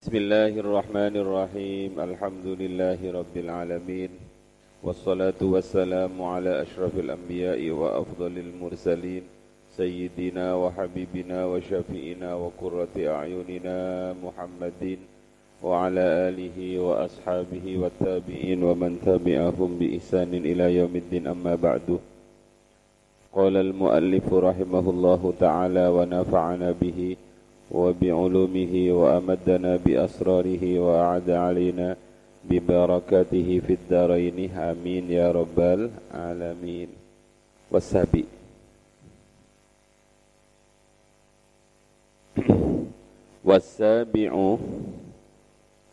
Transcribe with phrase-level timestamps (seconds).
[0.00, 2.00] بسم الله الرحمن الرحيم.
[2.00, 4.08] الحمد لله رب العالمين.
[4.80, 9.22] والصلاة والسلام على أشرف الأنبياء وأفضل المرسلين.
[9.76, 13.78] سيدنا وحبيبنا وشفيئنا وقرة أعيننا
[14.24, 14.98] محمد
[15.62, 21.26] وعلى آله وأصحابه والتابعين ومن تبعهم بإحسان إلى يوم الدين.
[21.28, 22.00] أما بعد.
[23.36, 27.16] قال المؤلف رحمه الله تعالى ونفعنا به
[27.71, 31.95] وبعلومه وأمدنا بأسراره وأعد علينا
[32.49, 36.89] ببركاته في الدارين آمين يا رب العالمين
[37.71, 38.25] والسابي
[43.45, 44.57] wasabi'u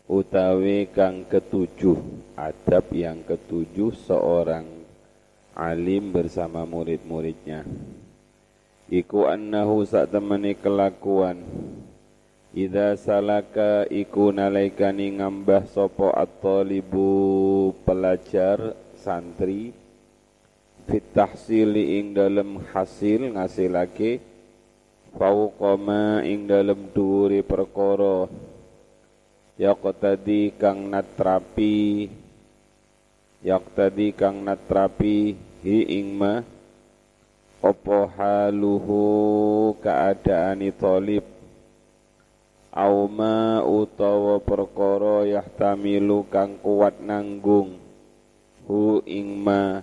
[0.09, 2.01] utawi kang ketujuh
[2.33, 4.65] adab yang ketujuh seorang
[5.53, 7.61] alim bersama murid-muridnya
[8.88, 11.44] iku annahu sak temani kelakuan.
[12.56, 19.70] Ida salaka iku nalaikani ngambah sopo at-talibu pelajar santri
[20.88, 24.24] fit tahsili ing dalem hasil ngasilake
[25.12, 28.26] fauqama ing dalem dhuwure perkara.
[29.58, 32.08] Yaqtadi kang natrapi
[33.42, 36.42] yaqtadi kang natrapi hi ing ma
[37.58, 39.02] apa haluhu
[39.82, 41.26] keadaani talib?
[42.70, 47.82] Auma utawa perkara yahtamilu kang kuat nanggung?
[48.70, 49.82] Hu ing ma.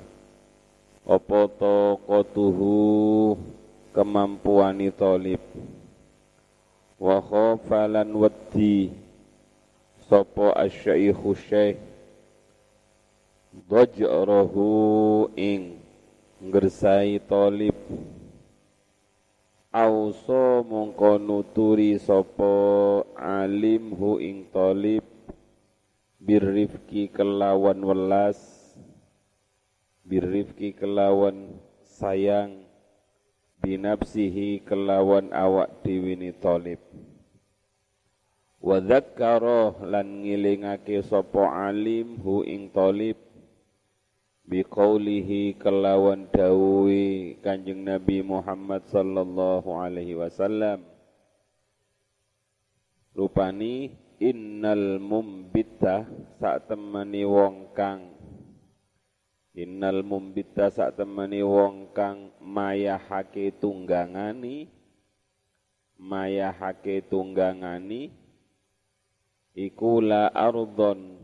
[1.03, 3.35] Apa taqatuhu
[3.91, 5.43] kemampuani talib?
[6.95, 8.95] Wa khafalan waddi
[10.07, 11.81] sapa asyaikhu syaikh
[13.67, 15.74] dajrahu ing
[16.45, 17.73] ngersai tolib.
[19.73, 22.53] Auso mongko nuturi sapa
[23.17, 25.01] alim hu ing tolib.
[26.21, 28.37] Birrifki kelawan welas.
[30.05, 32.61] Birrifki kelawan sayang.
[33.65, 36.77] Binapsihi kelawan awak diwini tolib.
[38.61, 43.24] Wa lan ngilingake sapa alim hu ing tolib
[44.45, 50.85] biqaulihi kelawan dawuhi Kanjeng Nabi Muhammad sallallahu alaihi wasallam.
[53.17, 53.89] Rupani
[54.21, 56.05] innal mumbitta
[56.39, 58.15] sak temani wong kang
[59.55, 64.67] innal mumbitta sak temani wong kang mayahake tunggangani
[65.95, 68.11] mayahake tunggangani
[69.55, 71.19] iku la ardon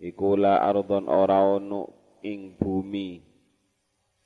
[0.00, 3.20] iku la ardon ora ono ing bumi.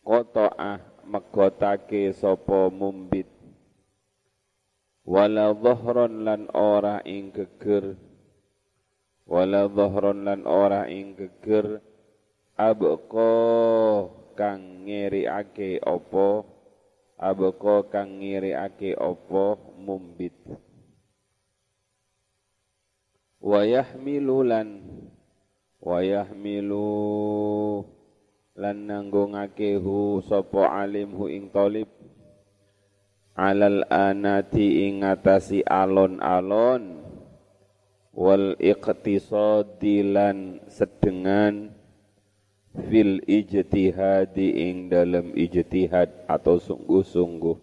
[0.05, 3.29] Ah megotake sapa mumbit.
[5.05, 7.97] Wala dhahron lan ora ing geger.
[9.29, 11.81] Wala dhahron lan ora ing geger.
[12.55, 13.33] Abqa
[14.39, 16.47] kang ngiriake apa?
[17.19, 19.59] Abqa kang ngiriake apa?
[19.85, 20.37] Mumbit
[25.85, 25.93] wayahmilulan
[26.33, 27.85] wayahmilu
[28.57, 31.93] lan nanggungake hu sapa alim hu ing talib
[33.35, 37.03] alal anati ing ngatasi alon-alon.
[38.15, 41.75] Wal iqtisadi lan sedengan
[42.87, 47.59] fil ijtihadi ing dalam ijtihad atau sungguh-sungguh.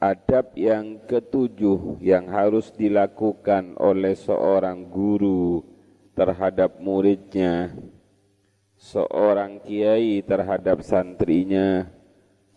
[0.00, 5.60] Adab yang ketujuh yang harus dilakukan oleh seorang guru
[6.20, 7.72] terhadap muridnya,
[8.76, 11.88] seorang kiai terhadap santrinya,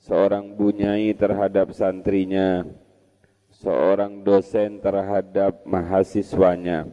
[0.03, 2.67] seorang bunyai terhadap santrinya,
[3.55, 6.91] seorang dosen terhadap mahasiswanya.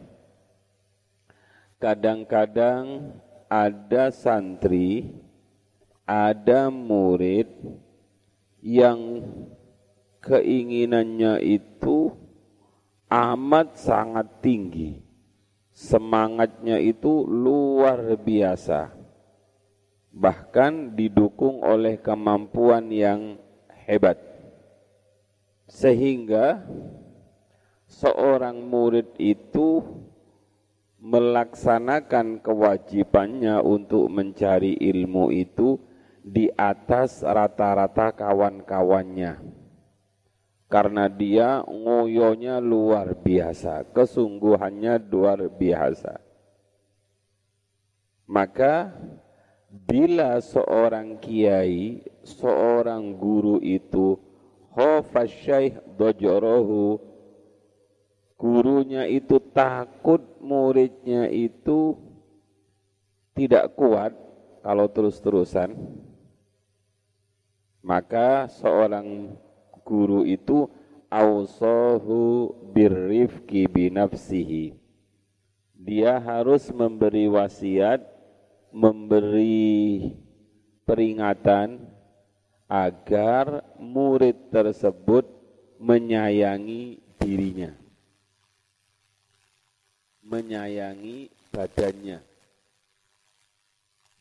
[1.75, 3.19] Kadang-kadang
[3.51, 5.11] ada santri,
[6.07, 7.51] ada murid
[8.63, 9.27] yang
[10.23, 12.15] keinginannya itu
[13.11, 15.10] amat sangat tinggi
[15.81, 18.93] semangatnya itu luar biasa.
[20.13, 23.41] Bahkan didukung oleh kemampuan yang
[23.89, 24.21] hebat.
[25.65, 26.61] Sehingga
[27.89, 29.81] seorang murid itu
[31.01, 35.81] melaksanakan kewajibannya untuk mencari ilmu itu
[36.21, 39.60] di atas rata-rata kawan-kawannya
[40.71, 46.15] karena dia ngoyonya luar biasa, kesungguhannya luar biasa.
[48.31, 48.95] Maka
[49.67, 54.15] bila seorang kiai, seorang guru itu
[54.71, 57.11] khafasyaih dojorohu
[58.39, 61.99] gurunya itu takut muridnya itu
[63.35, 64.15] tidak kuat
[64.63, 65.75] kalau terus-terusan,
[67.83, 69.35] maka seorang
[69.91, 70.71] guru itu
[71.11, 74.79] ausahu birrifki binafsihi.
[75.75, 77.99] Dia harus memberi wasiat,
[78.71, 80.15] memberi
[80.87, 81.83] peringatan
[82.71, 85.27] agar murid tersebut
[85.75, 87.75] menyayangi dirinya.
[90.23, 92.23] Menyayangi badannya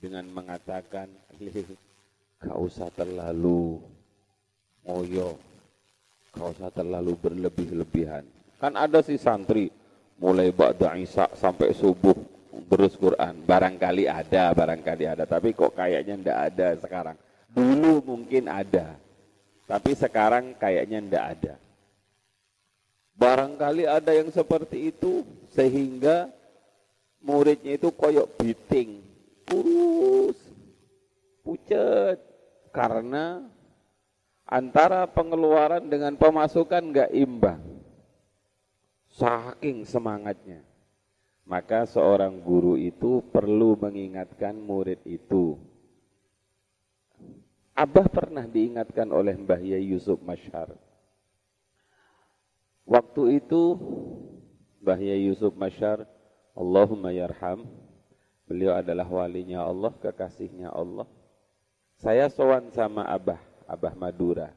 [0.03, 1.07] dengan mengatakan
[2.41, 3.79] gak usah terlalu
[4.83, 5.50] ngoyo
[6.35, 8.25] gak usah terlalu berlebih-lebihan.
[8.61, 9.73] Kan ada si santri
[10.21, 12.17] mulai ba'da Isa sampai subuh
[12.69, 13.41] berus Quran.
[13.45, 15.25] Barangkali ada barangkali ada.
[15.25, 17.17] Tapi kok kayaknya ndak ada sekarang?
[17.51, 18.95] Dulu mungkin ada
[19.71, 21.55] tapi sekarang kayaknya ndak ada.
[23.15, 25.23] Barangkali ada yang seperti itu
[25.55, 26.27] sehingga
[27.23, 28.99] muridnya itu koyok biting
[29.47, 30.35] kurus,
[31.47, 32.19] pucat,
[32.75, 33.47] karena
[34.51, 37.63] antara pengeluaran dengan pemasukan nggak imbang.
[39.11, 40.67] Saking semangatnya.
[41.47, 45.59] Maka seorang guru itu perlu mengingatkan murid itu.
[47.75, 50.75] Abah pernah diingatkan oleh Mbah Yai Yusuf Masyar.
[52.87, 53.79] Waktu itu
[54.85, 56.07] Mbah Yai Yusuf Masyar,
[56.55, 57.67] Allahumma yarham,
[58.51, 61.07] Beliau adalah walinya Allah, kekasihnya Allah.
[62.03, 63.39] Saya sowan sama Abah,
[63.71, 64.51] Abah Madura.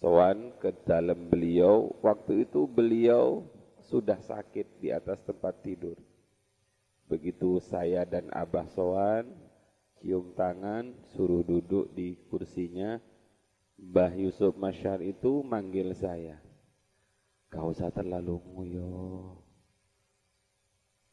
[0.00, 3.44] Sowan ke dalam beliau, waktu itu beliau
[3.92, 6.00] sudah sakit di atas tempat tidur.
[7.04, 9.28] Begitu saya dan Abah sowan,
[10.00, 12.96] cium tangan, suruh duduk di kursinya.
[13.76, 16.40] Mbah Yusuf Masyar itu manggil saya.
[17.52, 19.36] Kau usah terlalu nguyuh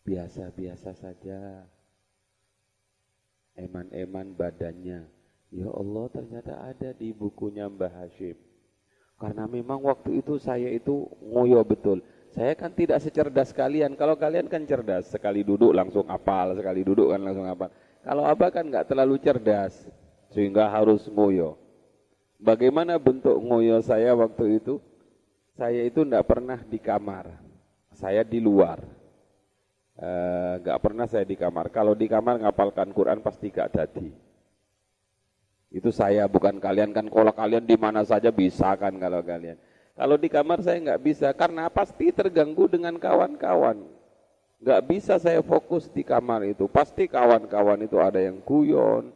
[0.07, 1.67] biasa-biasa saja.
[3.59, 5.16] Eman-eman badannya.
[5.47, 8.35] Ya Allah ternyata ada di bukunya Mbah Hashim.
[9.17, 12.03] Karena memang waktu itu saya itu ngoyo betul.
[12.35, 13.97] Saya kan tidak secerdas kalian.
[13.97, 17.71] Kalau kalian kan cerdas, sekali duduk langsung apal, sekali duduk kan langsung apal.
[18.05, 19.73] Kalau Abah kan nggak terlalu cerdas,
[20.29, 21.57] sehingga harus ngoyo.
[22.37, 24.77] Bagaimana bentuk ngoyo saya waktu itu?
[25.57, 27.33] Saya itu tidak pernah di kamar,
[27.97, 28.77] saya di luar.
[29.97, 31.73] Eh, nggak uh, pernah saya di kamar.
[31.73, 34.26] Kalau di kamar ngapalkan Quran pasti gak jadi.
[35.67, 37.05] Itu saya bukan kalian kan.
[37.11, 39.59] Kalau kalian di mana saja bisa kan kalau kalian.
[39.97, 43.81] Kalau di kamar saya nggak bisa karena pasti terganggu dengan kawan-kawan.
[44.61, 46.65] Nggak bisa saya fokus di kamar itu.
[46.69, 49.11] Pasti kawan-kawan itu ada yang guyon.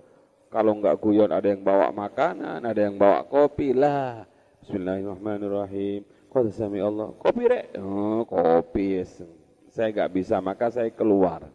[0.52, 4.28] Kalau nggak guyon ada yang bawa makanan, ada yang bawa kopi lah.
[4.66, 6.04] Bismillahirrahmanirrahim.
[6.28, 7.16] Qad sami Allah.
[7.16, 7.80] Kopi rek.
[7.80, 9.00] Oh, kopi.
[9.00, 9.24] Yes
[9.72, 11.48] saya nggak bisa maka saya keluar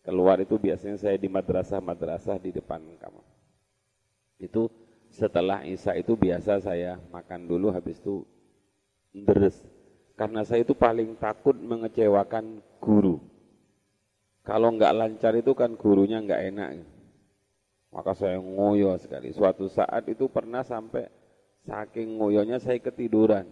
[0.00, 3.24] keluar itu biasanya saya di madrasah-madrasah di depan kamar
[4.36, 4.68] itu
[5.08, 8.24] setelah Isya itu biasa saya makan dulu habis itu
[9.12, 9.56] deres.
[10.16, 13.20] Karena saya itu paling takut mengecewakan guru.
[14.44, 16.68] Kalau nggak lancar itu kan gurunya nggak enak.
[17.92, 19.32] Maka saya ngoyo sekali.
[19.32, 21.08] Suatu saat itu pernah sampai
[21.64, 23.44] saking ngoyonya saya ketiduran.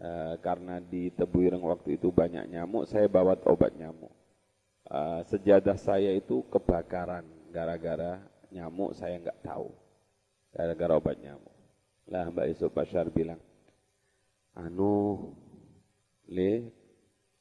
[0.00, 4.08] Eh, karena di Tebuireng waktu itu banyak nyamuk, saya bawa obat nyamuk.
[4.90, 7.22] Uh, sejadah saya itu kebakaran
[7.54, 8.18] gara-gara
[8.50, 9.70] nyamuk saya nggak tahu,
[10.54, 11.54] gara-gara obat nyamuk.
[12.10, 13.38] Lah Mbak Yusuf Bashar bilang,
[14.58, 15.30] anu,
[16.26, 16.74] le,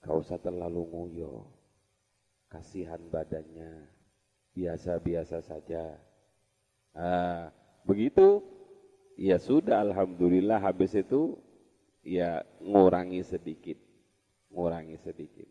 [0.02, 1.50] kau usah terlalu nguyo,
[2.50, 3.90] kasihan badannya,
[4.54, 5.98] biasa-biasa saja.
[6.94, 7.50] Uh,
[7.86, 8.46] begitu,
[9.18, 11.38] ya sudah, alhamdulillah habis itu
[12.06, 13.78] ya ngurangi sedikit,
[14.54, 15.50] ngurangi sedikit.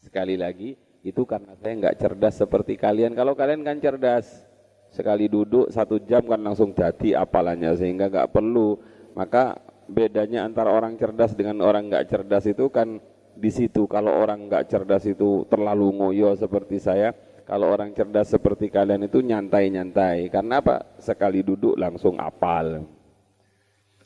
[0.00, 3.12] Sekali lagi, itu karena saya nggak cerdas seperti kalian.
[3.18, 4.49] Kalau kalian kan cerdas,
[4.90, 8.78] sekali duduk satu jam kan langsung jadi apalannya sehingga nggak perlu.
[9.14, 9.58] Maka
[9.90, 12.98] bedanya antara orang cerdas dengan orang nggak cerdas itu kan
[13.34, 13.86] di situ.
[13.86, 17.14] Kalau orang nggak cerdas itu terlalu ngoyo seperti saya,
[17.46, 20.30] kalau orang cerdas seperti kalian itu nyantai-nyantai.
[20.30, 20.98] Karena apa?
[21.02, 22.86] Sekali duduk langsung apal.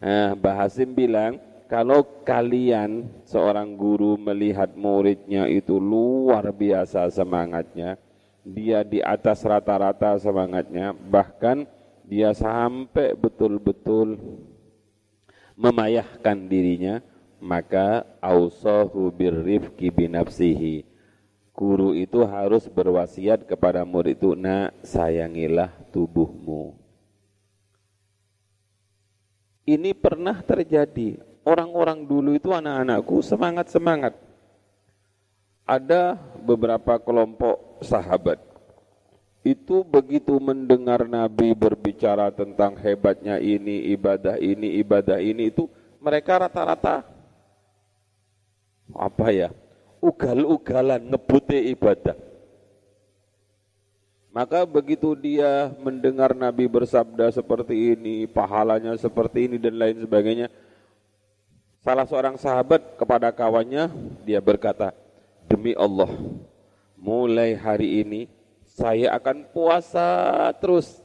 [0.04, 7.96] Nah, Bahasim bilang, kalau kalian seorang guru melihat muridnya itu luar biasa semangatnya,
[8.44, 11.64] dia di atas rata-rata semangatnya, bahkan
[12.04, 14.20] dia sampai betul-betul
[15.56, 17.00] memayahkan dirinya,
[17.40, 20.84] maka ausahu birrifki binafsihi.
[21.54, 26.76] Guru itu harus berwasiat kepada murid itu, nak sayangilah tubuhmu.
[29.64, 34.12] Ini pernah terjadi orang-orang dulu itu anak-anakku semangat-semangat.
[35.64, 38.36] Ada beberapa kelompok sahabat
[39.44, 45.68] itu begitu mendengar Nabi berbicara tentang hebatnya ini, ibadah ini, ibadah ini itu
[46.00, 47.04] mereka rata-rata
[48.92, 49.48] apa ya?
[50.04, 52.16] ugal-ugalan ngebute ibadah.
[54.34, 60.50] Maka begitu dia mendengar Nabi bersabda seperti ini, pahalanya seperti ini dan lain sebagainya,
[61.80, 63.88] salah seorang sahabat kepada kawannya
[64.26, 64.90] dia berkata,
[65.46, 66.10] "Demi Allah,
[66.96, 68.26] mulai hari ini
[68.64, 71.00] saya akan puasa terus.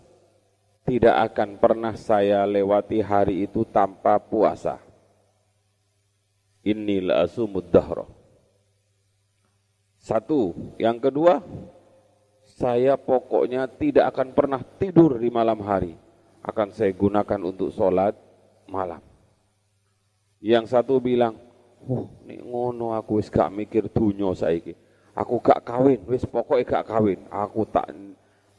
[0.88, 4.82] Tidak akan pernah saya lewati hari itu tanpa puasa."
[6.66, 8.04] Inilah asumud dahra.
[10.00, 11.44] Satu, yang kedua,
[12.60, 15.96] saya pokoknya tidak akan pernah tidur di malam hari.
[16.44, 18.16] Akan saya gunakan untuk sholat
[18.68, 19.04] malam.
[20.40, 21.36] Yang satu bilang,
[21.88, 24.74] oh, ini ngono aku wis gak mikir dunyo saiki.
[25.16, 27.20] Aku gak kawin, wis pokoknya gak kawin.
[27.32, 27.92] Aku tak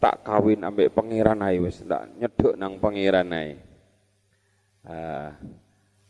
[0.01, 3.61] tak kawin ambek pangeran ae wis tak nyeduk nang pangeran ae.
[4.81, 5.29] Uh,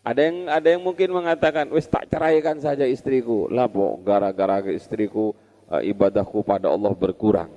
[0.00, 3.50] ada yang ada yang mungkin mengatakan, wis tak ceraikan saja istriku.
[3.50, 3.69] Lah
[4.00, 5.35] gara-gara istriku
[5.69, 7.52] uh, ibadahku pada Allah berkurang.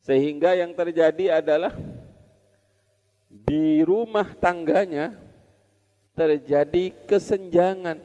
[0.00, 1.76] Sehingga yang terjadi adalah
[3.28, 5.14] di rumah tangganya
[6.20, 8.04] terjadi kesenjangan.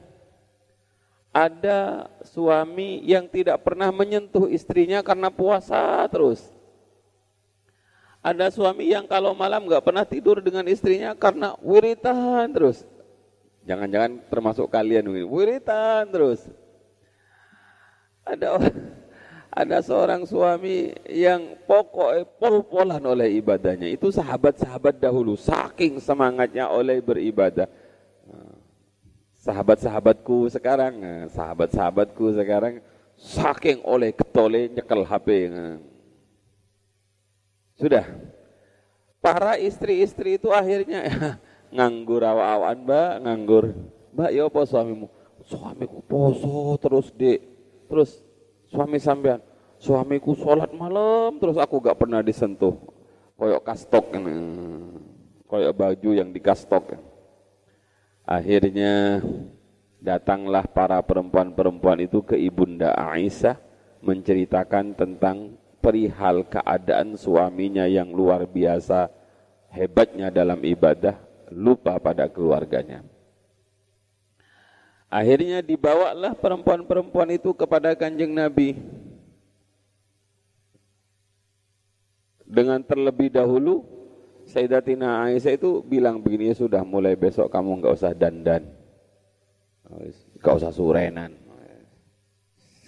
[1.36, 6.48] Ada suami yang tidak pernah menyentuh istrinya karena puasa terus.
[8.24, 12.88] Ada suami yang kalau malam nggak pernah tidur dengan istrinya karena wiritan terus.
[13.68, 16.48] Jangan-jangan termasuk kalian wiritan terus.
[18.24, 18.56] Ada
[19.56, 23.92] ada seorang suami yang pokok pol-polan oleh ibadahnya.
[23.92, 27.68] Itu sahabat-sahabat dahulu saking semangatnya oleh beribadah.
[29.46, 30.98] Sahabat-sahabatku sekarang,
[31.30, 32.82] sahabat-sahabatku sekarang
[33.14, 35.54] saking oleh ketole nyekel HP.
[37.78, 38.10] Sudah.
[39.22, 41.06] Para istri-istri itu akhirnya
[41.76, 43.66] nganggur awan mbak, nganggur.
[44.18, 45.08] Mbak, ya apa suamimu?
[45.46, 47.46] Suamiku poso terus dek.
[47.86, 48.26] Terus
[48.74, 49.46] suami sampean,
[49.78, 52.74] suamiku sholat malam terus aku gak pernah disentuh.
[53.38, 54.10] Koyok kastok,
[55.46, 56.98] koyok baju yang dikastok.
[58.26, 59.22] Akhirnya
[60.02, 63.62] datanglah para perempuan-perempuan itu ke ibunda Aisyah
[64.02, 69.14] menceritakan tentang perihal keadaan suaminya yang luar biasa
[69.70, 71.22] hebatnya dalam ibadah,
[71.54, 73.06] lupa pada keluarganya.
[75.06, 78.74] Akhirnya dibawalah perempuan-perempuan itu kepada kanjeng Nabi.
[82.46, 83.95] Dengan terlebih dahulu,
[84.46, 88.64] Sayyidatina Aisyah itu bilang begini, ya sudah mulai besok kamu nggak usah dandan.
[90.42, 91.32] Nggak usah surenan.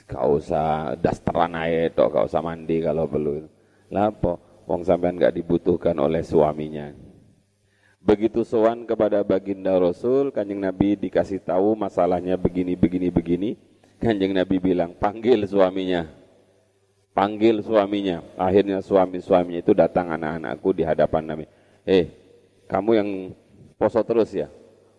[0.07, 3.43] Kau usah dasteran aja toh, kau usah mandi kalau perlu.
[3.91, 6.95] Lapo, wong sampean nggak dibutuhkan oleh suaminya.
[7.99, 13.49] Begitu sowan kepada baginda Rasul, kanjeng Nabi dikasih tahu masalahnya begini, begini, begini.
[13.99, 16.07] Kanjeng Nabi bilang, panggil suaminya.
[17.17, 18.21] Panggil suaminya.
[18.37, 21.45] Akhirnya suami-suaminya itu datang anak-anakku di hadapan Nabi.
[21.81, 22.13] Eh,
[22.69, 23.09] kamu yang
[23.73, 24.45] poso terus ya?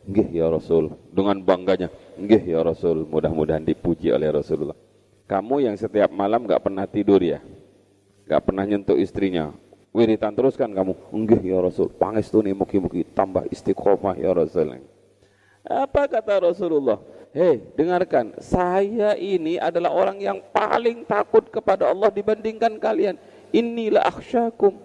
[0.02, 0.98] Nggih ya Rasul.
[1.14, 1.86] Dengan bangganya,
[2.18, 3.06] nggih ya Rasul.
[3.06, 4.74] Mudah-mudahan dipuji oleh Rasulullah.
[5.30, 7.38] Kamu yang setiap malam gak pernah tidur ya?
[8.26, 9.54] Gak pernah nyentuh istrinya.
[9.94, 10.98] Wiritan terus kan kamu?
[11.14, 11.94] Enggak ya Rasul.
[11.94, 14.74] nih muki-muki tambah istiqomah ya Rasul.
[15.62, 16.98] Apa kata Rasulullah?
[17.32, 18.36] Hei, dengarkan.
[18.40, 23.20] Saya ini adalah orang yang paling takut kepada Allah dibandingkan kalian.
[23.52, 24.80] Inilah akhsyakum.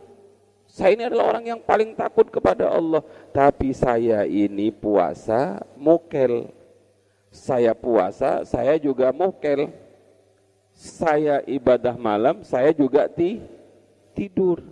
[0.68, 3.02] Saya ini adalah orang yang paling takut kepada Allah.
[3.32, 6.52] Tapi saya ini puasa mukel.
[7.34, 9.84] Saya puasa, saya juga mukel
[10.74, 13.40] saya ibadah malam, saya juga ti
[14.18, 14.66] tidur.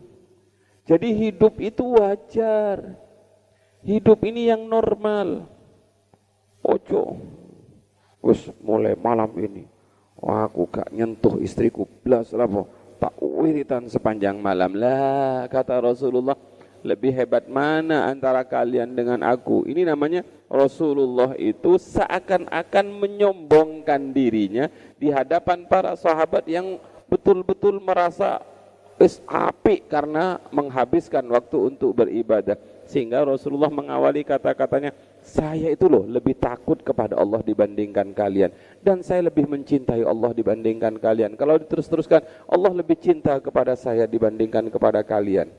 [0.90, 2.98] Jadi hidup itu wajar.
[3.86, 5.46] Hidup ini yang normal.
[6.62, 7.18] Ojo.
[8.22, 9.66] Wes mulai malam ini.
[10.22, 11.90] Wah, aku gak nyentuh istriku.
[12.06, 12.46] Belas lah
[13.02, 14.78] tak wiritan sepanjang malam.
[14.78, 16.38] Lah kata Rasulullah
[16.86, 19.66] lebih hebat mana antara kalian dengan aku?
[19.66, 24.70] Ini namanya Rasulullah itu seakan-akan menyombongkan dirinya
[25.02, 26.78] di hadapan para sahabat yang
[27.10, 28.46] betul-betul merasa
[29.02, 32.54] is api karena menghabiskan waktu untuk beribadah.
[32.86, 38.52] Sehingga Rasulullah mengawali kata-katanya saya itu loh lebih takut kepada Allah dibandingkan kalian
[38.82, 44.68] dan saya lebih mencintai Allah dibandingkan kalian kalau diterus-teruskan Allah lebih cinta kepada saya dibandingkan
[44.74, 45.54] kepada kalian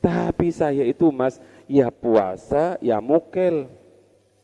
[0.00, 1.38] tapi saya itu mas
[1.68, 3.68] ya puasa ya mukel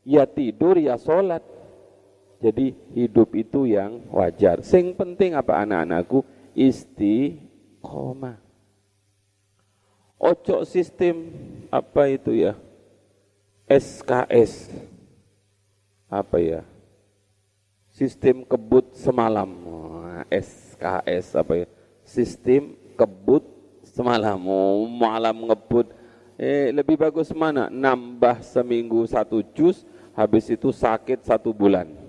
[0.02, 1.42] Ya tidur, ya sholat.
[2.42, 4.66] Jadi hidup itu yang wajar.
[4.66, 6.26] Sing penting apa anak-anakku?
[6.58, 8.42] Istiqomah.
[10.18, 11.30] Ojo sistem
[11.70, 12.58] apa itu ya?
[13.72, 14.68] SKS.
[16.12, 16.60] Apa ya?
[17.88, 19.48] Sistem kebut semalam.
[20.28, 21.66] SKS apa ya?
[22.04, 23.44] Sistem kebut
[23.84, 24.40] semalam.
[24.44, 25.88] Oh, malam ngebut.
[26.36, 27.72] Eh, lebih bagus mana?
[27.72, 32.02] Nambah seminggu satu jus, habis itu sakit satu bulan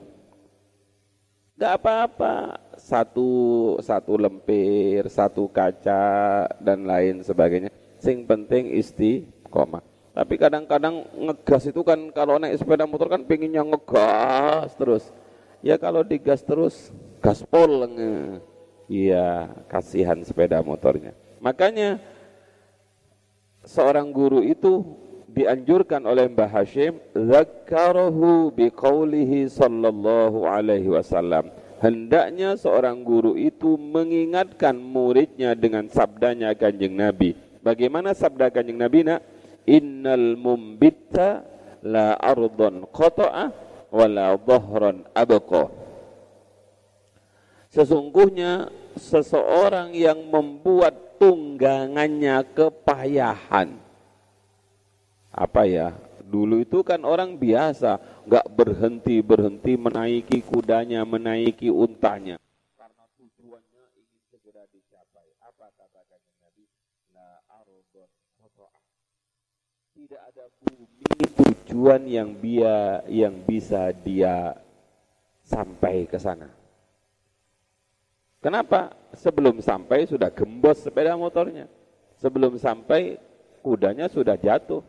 [1.54, 3.30] Gak apa-apa, satu
[3.78, 7.70] satu lempir, satu kaca dan lain sebagainya.
[8.02, 9.93] Sing penting istiqomah.
[10.14, 15.04] Tapi kadang-kadang ngegas itu kan kalau naik sepeda motor kan pengennya ngegas terus.
[15.66, 17.90] Ya kalau digas terus gaspol.
[18.86, 21.18] Iya, kasihan sepeda motornya.
[21.42, 21.98] Makanya
[23.66, 24.86] seorang guru itu
[25.34, 31.50] dianjurkan oleh Mbah Hashim zakarahu biqaulihi sallallahu alaihi wasallam
[31.82, 37.34] hendaknya seorang guru itu mengingatkan muridnya dengan sabdanya kanjeng Nabi
[37.66, 39.26] bagaimana sabda kanjeng Nabi nak
[39.68, 41.44] innal mumbitta
[41.84, 43.52] la ardon qata'a
[43.94, 45.70] wala dhahran abqa.
[47.74, 53.82] Sesungguhnya seseorang yang membuat tunggangannya kepayahan.
[55.34, 55.98] Apa ya?
[56.22, 62.40] Dulu itu kan orang biasa nggak berhenti berhenti menaiki kudanya menaiki untanya
[62.80, 66.64] karena tujuannya ingin segera dicapai apa katakan Nabi
[67.12, 68.08] la ardon
[69.92, 71.04] tidak ada bumi
[71.74, 74.54] tujuan yang dia yang bisa dia
[75.42, 76.54] sampai ke sana
[78.38, 81.66] kenapa sebelum sampai sudah gembos sepeda motornya
[82.22, 83.18] sebelum sampai
[83.66, 84.86] kudanya sudah jatuh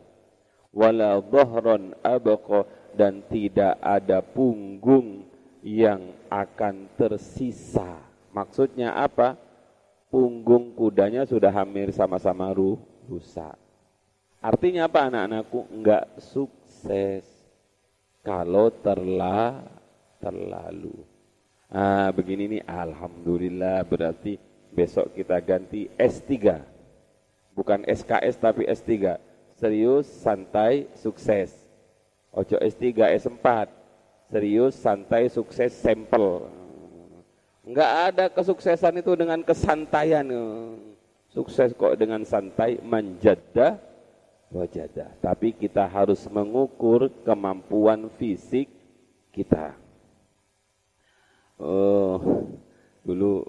[0.69, 5.25] wala dhahran abqa dan tidak ada punggung
[5.65, 7.97] yang akan tersisa.
[8.29, 9.33] Maksudnya apa?
[10.13, 12.53] Punggung kudanya sudah hampir sama-sama
[13.09, 13.57] rusak.
[14.45, 15.59] Artinya apa anak-anakku?
[15.73, 16.05] Enggak
[16.85, 17.25] sukses
[18.21, 19.57] kalau terla
[20.21, 20.93] terlalu.
[21.65, 24.37] Ah, begini nih alhamdulillah berarti
[24.69, 26.61] besok kita ganti S3.
[27.57, 29.17] Bukan SKS tapi S3
[29.57, 31.57] serius, santai, sukses.
[32.29, 33.65] Ojo S3, S4.
[34.29, 36.45] Serius, santai, sukses, sampel.
[37.65, 40.27] Enggak ada kesuksesan itu dengan kesantaian.
[41.33, 43.81] Sukses kok dengan santai, manjada,
[44.53, 45.13] wajada.
[45.21, 48.69] Tapi kita harus mengukur kemampuan fisik
[49.33, 49.75] kita.
[51.55, 52.19] Oh,
[53.05, 53.47] dulu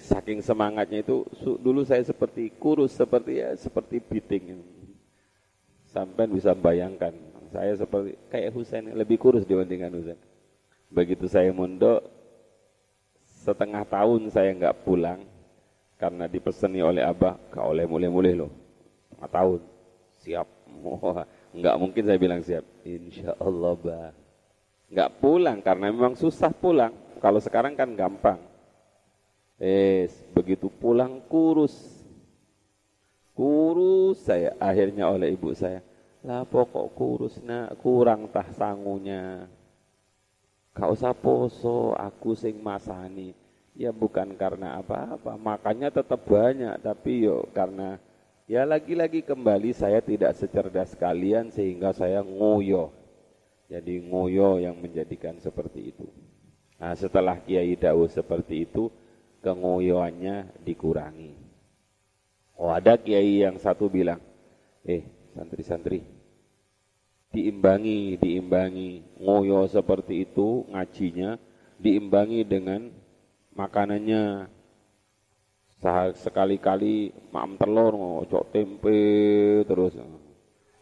[0.00, 1.28] saking semangatnya itu
[1.60, 4.64] dulu saya seperti kurus seperti ya seperti biting
[5.94, 7.14] Sampai bisa bayangkan,
[7.54, 10.18] saya seperti kayak Husain, lebih kurus dibandingkan Husain.
[10.90, 12.02] Begitu saya mondok,
[13.22, 15.22] setengah tahun saya nggak pulang
[15.94, 18.50] karena dipeseni oleh abah, kau oleh mulai-mulai loh,
[19.06, 19.60] setengah tahun,
[20.24, 20.48] siap.
[21.54, 22.64] nggak mungkin saya bilang siap.
[22.88, 24.10] Insya Allah bah.
[24.88, 26.96] Nggak pulang karena memang susah pulang.
[27.20, 28.40] Kalau sekarang kan gampang.
[29.60, 32.04] Eh, begitu pulang kurus,
[33.34, 35.82] kurus saya akhirnya oleh ibu saya
[36.24, 39.44] lah pokok kurus nak kurang tah sangunya
[40.72, 43.36] kau usah poso aku sing masani
[43.76, 48.00] ya bukan karena apa-apa makannya tetap banyak tapi yo karena
[48.48, 52.92] ya lagi-lagi kembali saya tidak secerdas kalian sehingga saya ngoyo
[53.70, 56.06] jadi ngoyo yang menjadikan seperti itu
[56.76, 58.92] nah setelah Kiai Dawuh seperti itu
[59.40, 61.44] kengoyoannya dikurangi
[62.54, 64.22] Oh ada kiai yang satu bilang,
[64.86, 65.02] eh
[65.34, 66.06] santri-santri,
[67.34, 71.34] diimbangi, diimbangi, ngoyo seperti itu ngajinya,
[71.82, 72.94] diimbangi dengan
[73.58, 74.46] makanannya.
[76.16, 79.00] Sekali-kali mam telur, ngocok tempe,
[79.68, 79.92] terus.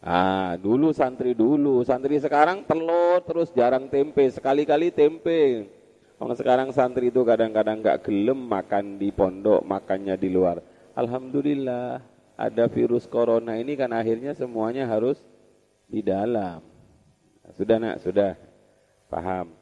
[0.03, 5.71] Ah, dulu santri dulu, santri sekarang telur terus jarang tempe, sekali-kali tempe.
[6.19, 10.63] Kalau sekarang santri itu kadang-kadang nggak gelem makan di pondok, makannya di luar.
[10.95, 12.03] Alhamdulillah
[12.39, 15.19] ada virus corona ini kan akhirnya semuanya harus
[15.87, 16.63] di dalam.
[17.59, 18.39] Sudah nak, sudah
[19.11, 19.62] paham.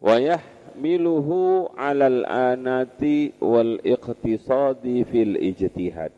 [0.00, 0.40] Wayah
[0.76, 6.12] miluhu alal anati wal iqtisadi fil ijtihad.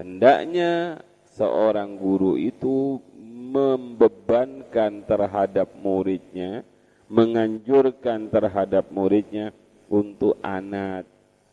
[0.00, 1.00] Hendaknya
[1.36, 6.64] seorang guru itu membebankan terhadap muridnya,
[7.08, 9.52] menganjurkan terhadap muridnya
[9.88, 11.06] untuk anat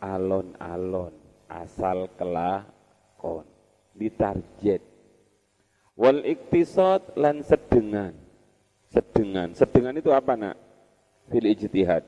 [0.04, 1.14] alon-alon
[1.48, 3.46] asal kelakon
[3.94, 4.82] ditarget
[5.94, 8.24] wal iktisad lan sedengan
[8.94, 9.58] Sedengan.
[9.58, 10.54] Sedengan itu apa nak?
[11.32, 12.04] Fil ijtihad.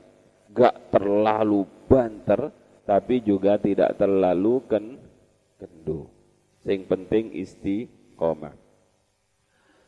[0.55, 2.51] Gak terlalu banter,
[2.87, 4.85] tapi juga tidak terlalu ken
[5.59, 6.07] kendu.
[6.63, 8.55] Sing penting istiqomah.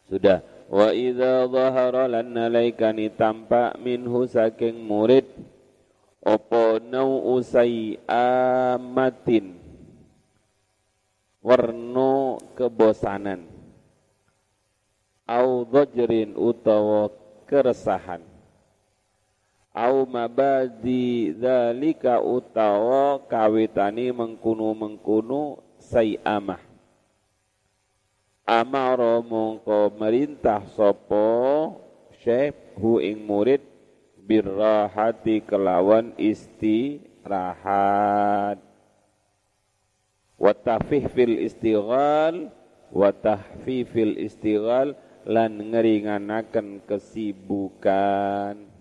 [0.07, 0.43] Sudah.
[0.67, 5.23] Wa idza dhahara lan nalaikani tampak minhu saking murid
[6.27, 9.55] apa nau usai amatin
[11.39, 13.47] warno kebosanan
[15.23, 17.07] au dhajrin utawa
[17.47, 18.19] keresahan
[19.77, 25.61] au mabadi dzalika utawa kawitani mengkunu-mengkunu
[26.25, 26.57] amah
[28.47, 31.27] amara mongko merintah sapa
[32.23, 33.59] syekh hu ing murid
[34.23, 37.03] birrahati kelawan istirahat.
[40.37, 40.53] Wa
[41.11, 42.55] fil istighal
[42.93, 44.95] wa tahfifil istighal
[45.27, 48.76] lan ngeringankan kesibukan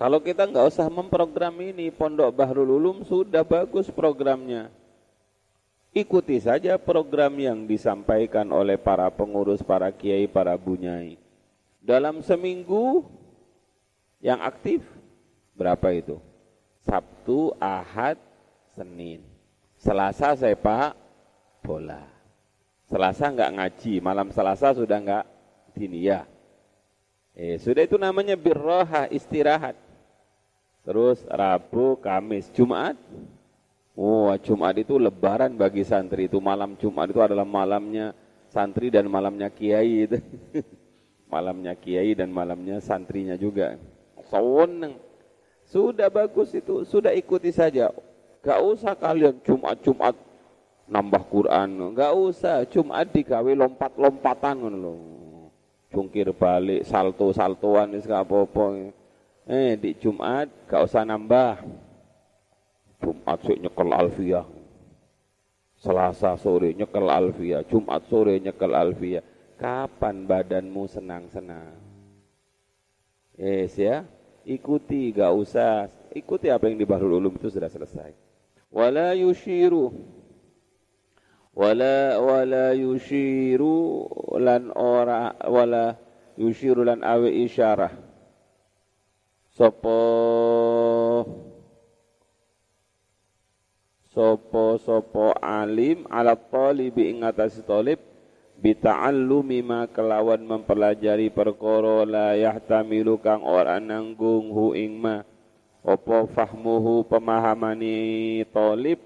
[0.00, 4.72] Kalau kita nggak usah memprogram ini, Pondok Bahrul Ulum sudah bagus programnya.
[5.92, 11.20] Ikuti saja program yang disampaikan oleh para pengurus, para kiai, para bunyai.
[11.84, 13.04] Dalam seminggu
[14.24, 14.80] yang aktif
[15.52, 16.16] berapa itu?
[16.80, 18.16] Sabtu, Ahad,
[18.72, 19.20] Senin.
[19.76, 20.96] Selasa saya pak
[21.60, 22.08] bola.
[22.88, 25.28] Selasa enggak ngaji, malam Selasa sudah enggak
[25.76, 26.24] diniyah.
[27.36, 29.89] Eh, sudah itu namanya birroha, istirahat.
[30.80, 32.96] Terus Rabu, Kamis, Jumat.
[33.92, 36.24] Oh, Jumat itu lebaran bagi santri.
[36.24, 38.16] Itu malam Jumat itu adalah malamnya
[38.48, 40.18] santri dan malamnya kiai itu.
[41.32, 43.76] malamnya kiai dan malamnya santrinya juga.
[44.32, 44.96] Sewenang.
[45.68, 47.94] Sudah bagus itu, sudah ikuti saja.
[48.42, 50.16] Gak usah kalian Jumat-Jumat
[50.90, 52.66] nambah Quran, gak usah.
[52.66, 54.98] Jumat digawe lompat-lompatan loh.
[55.94, 58.90] Jungkir balik, salto-saltoan gak apa-apa.
[59.48, 61.64] Eh di Jumat gak usah nambah.
[63.00, 64.46] Jumat sih nyekel alfiah.
[65.80, 69.24] Selasa sore nyekel alfiah, Jumat sore nyekel alfiah.
[69.56, 71.76] Kapan badanmu senang-senang?
[73.36, 74.04] Yes ya,
[74.44, 75.88] ikuti, gak usah.
[76.12, 78.12] Ikuti apa yang di Bahrul Ulum itu sudah selesai.
[78.72, 79.92] Wala yushiru
[81.50, 84.06] wala wala yushiru
[84.38, 85.98] lan ora wala
[86.38, 88.09] yushiru lan awe isyarah
[89.60, 90.00] sopo.
[94.08, 98.00] Sopo sopo alim ala talibi ing atase talib
[98.56, 105.28] bita'allumi ma kelawan mempelajari perkara la yahtamilu kang ora nanggung hu ing ma.
[105.84, 109.00] Apa fahmuhu pemahamani talib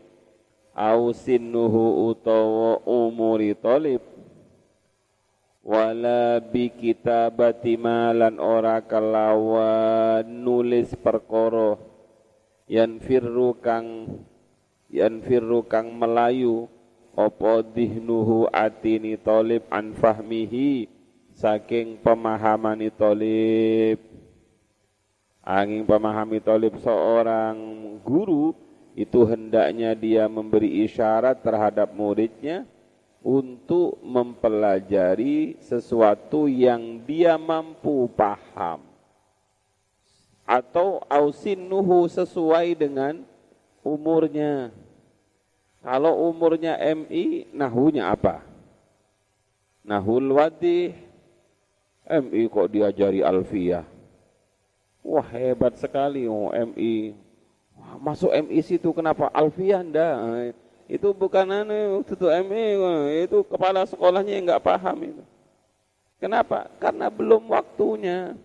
[0.71, 4.13] au sinnuhu utawa umuri talib
[5.64, 11.81] wala bi kitabati malan ora kelawan nulis perkara
[12.68, 14.20] yan firru kang
[14.92, 16.68] yan firru kang melayu
[17.16, 20.85] apa dihnuhu atini talib an fahmihi
[21.33, 24.05] saking pemahamani talib
[25.40, 27.57] angin pemahami talib seorang
[28.05, 28.53] guru
[28.92, 32.68] itu hendaknya dia memberi isyarat terhadap muridnya
[33.25, 38.85] untuk mempelajari sesuatu yang dia mampu paham
[40.45, 43.25] atau ausinuhu sesuai dengan
[43.81, 44.69] umurnya
[45.85, 48.41] kalau umurnya MI, nahunya apa?
[49.85, 50.97] Nahul wadi,
[52.09, 53.85] MI kok diajari alfiyah.
[55.05, 57.13] Wah hebat sekali oh MI.
[58.01, 60.17] Masuk MI situ kenapa alfiyah ndak?
[60.85, 62.77] Itu bukan anu itu MI,
[63.25, 65.25] itu kepala sekolahnya yang nggak paham itu.
[66.20, 66.68] Kenapa?
[66.77, 68.37] Karena belum waktunya.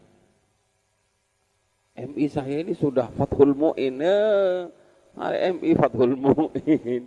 [1.99, 3.99] MI saya ini sudah Fathul Mu'in.
[3.99, 7.03] Eh, MI Fathul Mu'in.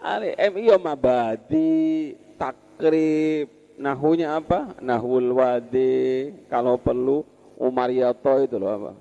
[0.00, 4.78] Ali MI yo mabadi, takrib, nahunya apa?
[4.80, 7.26] Nahul wadi, kalau perlu
[7.60, 8.92] Umar Yato itu loh apa?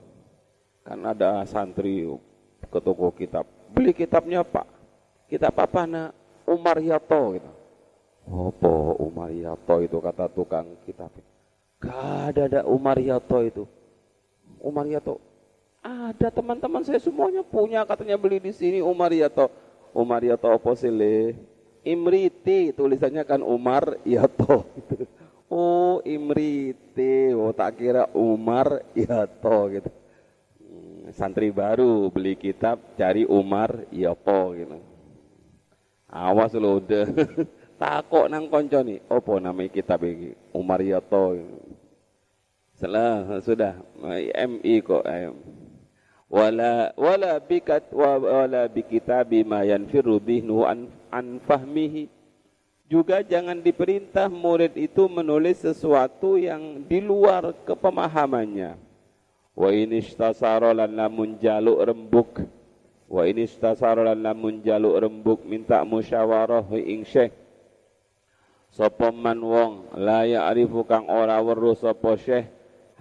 [0.83, 2.03] Kan ada santri
[2.67, 3.45] ke toko kitab.
[3.69, 4.78] Beli kitabnya Pak.
[5.29, 6.11] Kitab apa nak?
[6.49, 7.49] Umar Yato gitu.
[8.25, 11.13] Apa Umar Yato itu kata tukang kitab.
[11.77, 13.63] Gak ada ada Umar Yato itu.
[14.57, 15.21] Umar Yato.
[15.85, 19.47] Ada teman-teman saya semuanya punya katanya beli di sini Umar Yato
[19.93, 21.33] Umar Yato apa sile?
[21.81, 24.65] Imriti tulisannya kan Umar Yato.
[25.49, 29.89] Oh Imriti, oh tak kira Umar Yato gitu.
[30.61, 34.77] Hmm, santri baru beli kitab cari Umar Yato gitu.
[36.09, 37.05] Awas lo udah
[37.81, 41.37] takok nang konco nih opo nama kitab ini Umar Yato
[42.73, 43.77] salah sudah.
[44.33, 45.05] MI kok
[46.31, 52.09] wala wala bikat wala bikitabi ma yanfiru bihnu an, an fahmihi.
[52.89, 58.81] Juga jangan diperintah murid itu menulis sesuatu yang di luar kepemahamannya.
[59.53, 62.41] Wa ini lan lamun jaluk rembuk
[63.09, 67.33] wa ini istasara lan lamun jaluk rembuk minta musyawarah ing syekh.
[68.69, 72.45] Sapa man wong la ya'rifu kang ora weruh sapa syekh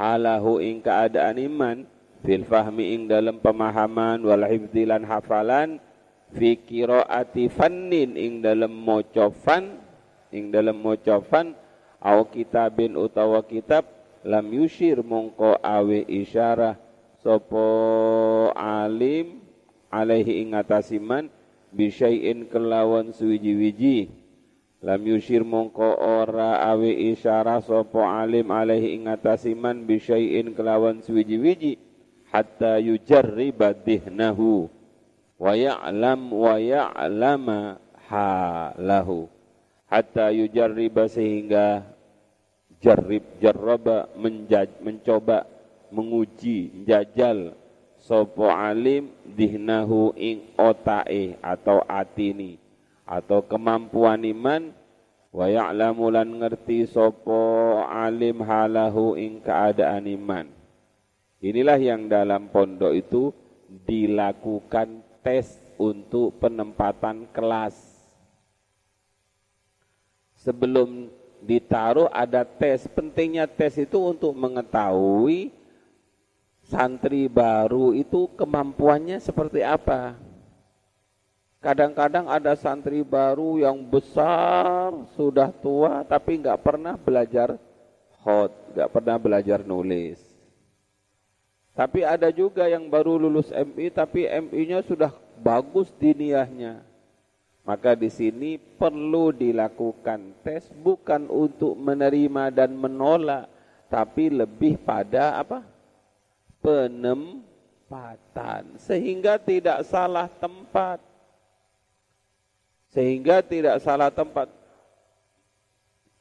[0.00, 1.76] halahu ing keadaan iman
[2.24, 5.76] fil fahmi ing dalam pemahaman wal hifdzi lan hafalan
[6.32, 9.76] fi qiraati fannin ing dalam maca fan
[10.32, 11.52] ing dalam maca fan
[12.00, 13.84] au kitabin utawa kitab
[14.24, 16.80] lam yushir mongko awe isyarah.
[17.18, 17.66] Sapa
[18.56, 19.47] alim
[19.92, 21.28] alaihi ing atasiman
[21.72, 24.08] bisyai'in kelawan suwiji-wiji.
[24.78, 31.76] Lam yushir mongko ora awe isyarah sopo alim alaihi ing atasiman bisyai'in kelawan suwiji-wiji.
[32.30, 34.70] Hatta yujarriba dihnahu.
[35.38, 39.26] Wa ya'lam wa ya'lama halahu.
[39.88, 41.82] Hatta yujarriba sehingga
[42.78, 45.48] jarrib jarraba menjaj, mencoba
[45.90, 47.56] menguji jajal
[48.08, 52.56] sopo alim dihnahu ing otae atau atini
[53.04, 54.72] atau kemampuan iman
[55.28, 60.48] wa ya'lamu lan ngerti sopo alim halahu ing keadaan iman.
[61.44, 63.30] Inilah yang dalam pondok itu
[63.68, 67.76] dilakukan tes untuk penempatan kelas.
[70.40, 71.12] Sebelum
[71.44, 72.90] ditaruh ada tes.
[72.90, 75.57] Pentingnya tes itu untuk mengetahui
[76.68, 80.20] santri baru itu kemampuannya seperti apa.
[81.58, 87.58] Kadang-kadang ada santri baru yang besar, sudah tua, tapi nggak pernah belajar
[88.22, 90.22] hot, nggak pernah belajar nulis.
[91.74, 95.10] Tapi ada juga yang baru lulus MI, tapi MI-nya sudah
[95.42, 96.82] bagus di niahnya.
[97.66, 103.50] Maka di sini perlu dilakukan tes bukan untuk menerima dan menolak,
[103.90, 105.77] tapi lebih pada apa?
[106.58, 107.44] Penempatan,
[108.82, 111.08] sehingga tidak salah tempat
[112.92, 114.48] sehingga tidak salah tempat.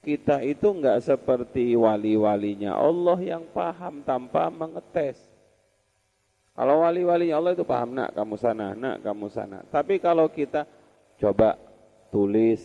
[0.04, 5.20] Kita itu enggak seperti wali-walinya Allah yang paham tanpa mengetes.
[6.56, 9.62] Kalau wali-walinya Allah itu paham, nak kamu sana, nak kamu sana.
[9.68, 10.64] Tapi kalau kita
[11.20, 11.60] coba
[12.10, 12.64] tulis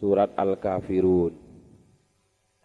[0.00, 1.34] surat Al-Kafirun.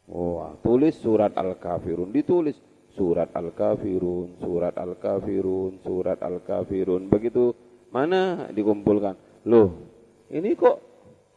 [0.08, 2.58] Wah, tulis surat Al-Kafirun, ditulis
[3.02, 7.10] surat Al-Kafirun, surat Al-Kafirun, surat Al-Kafirun.
[7.10, 7.58] Begitu
[7.90, 9.18] mana dikumpulkan?
[9.50, 9.90] Loh,
[10.30, 10.78] ini kok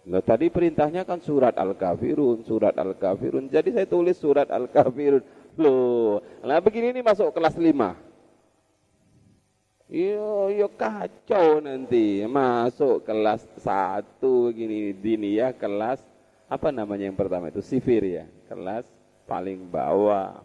[0.04, 3.48] Loh, tadi perintahnya kan surat Al-Kafirun, surat Al-Kafirun.
[3.48, 5.24] Jadi saya tulis surat Al-Kafirun.
[5.56, 7.96] Loh, nah begini ini masuk kelas 5.
[9.88, 12.20] Yo, yo kacau nanti.
[12.28, 14.20] Masuk kelas 1
[14.52, 16.04] gini dini ya, kelas
[16.52, 17.64] apa namanya yang pertama itu?
[17.64, 18.84] Sifir ya, kelas
[19.24, 20.43] paling bawah.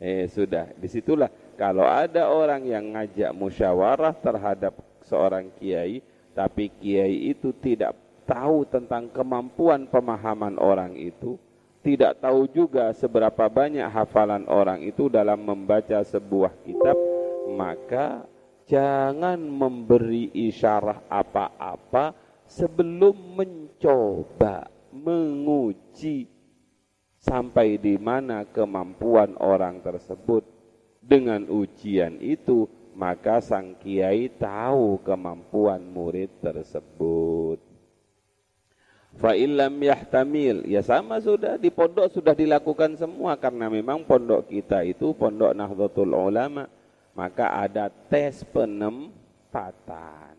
[0.00, 1.28] Eh sudah, di situlah
[1.60, 4.72] kalau ada orang yang ngajak musyawarah terhadap
[5.04, 6.00] seorang kiai,
[6.32, 7.92] tapi kiai itu tidak
[8.24, 11.36] tahu tentang kemampuan pemahaman orang itu,
[11.84, 16.96] tidak tahu juga seberapa banyak hafalan orang itu dalam membaca sebuah kitab,
[17.44, 18.24] maka
[18.64, 22.16] jangan memberi isyarah apa-apa
[22.48, 24.64] sebelum mencoba
[24.96, 26.39] menguji
[27.20, 30.42] sampai di mana kemampuan orang tersebut.
[31.00, 37.60] Dengan ujian itu maka sang kiai tahu kemampuan murid tersebut.
[39.18, 44.86] Fa illam yahtamil, ya sama sudah di pondok sudah dilakukan semua karena memang pondok kita
[44.86, 46.70] itu pondok Nahdlatul Ulama,
[47.16, 50.38] maka ada tes penempatan.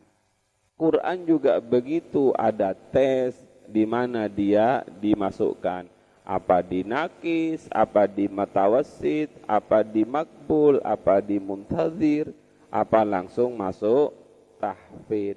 [0.79, 3.35] Quran juga begitu, ada tes
[3.67, 11.41] di mana dia dimasukkan apa di nakis, apa di matawasid, apa di makbul, apa di
[11.41, 12.29] muntazir,
[12.69, 14.13] apa langsung masuk
[14.62, 15.36] tahfid.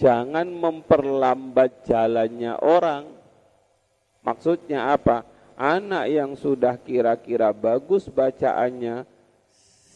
[0.00, 3.04] Jangan memperlambat jalannya orang.
[4.24, 5.28] Maksudnya apa?
[5.60, 9.04] Anak yang sudah kira-kira bagus bacaannya,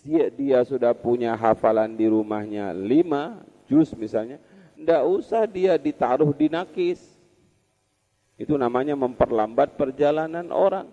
[0.04, 4.36] dia, sudah punya hafalan di rumahnya lima juz misalnya,
[4.76, 7.13] tidak usah dia ditaruh di nakis.
[8.34, 10.90] Itu namanya memperlambat perjalanan orang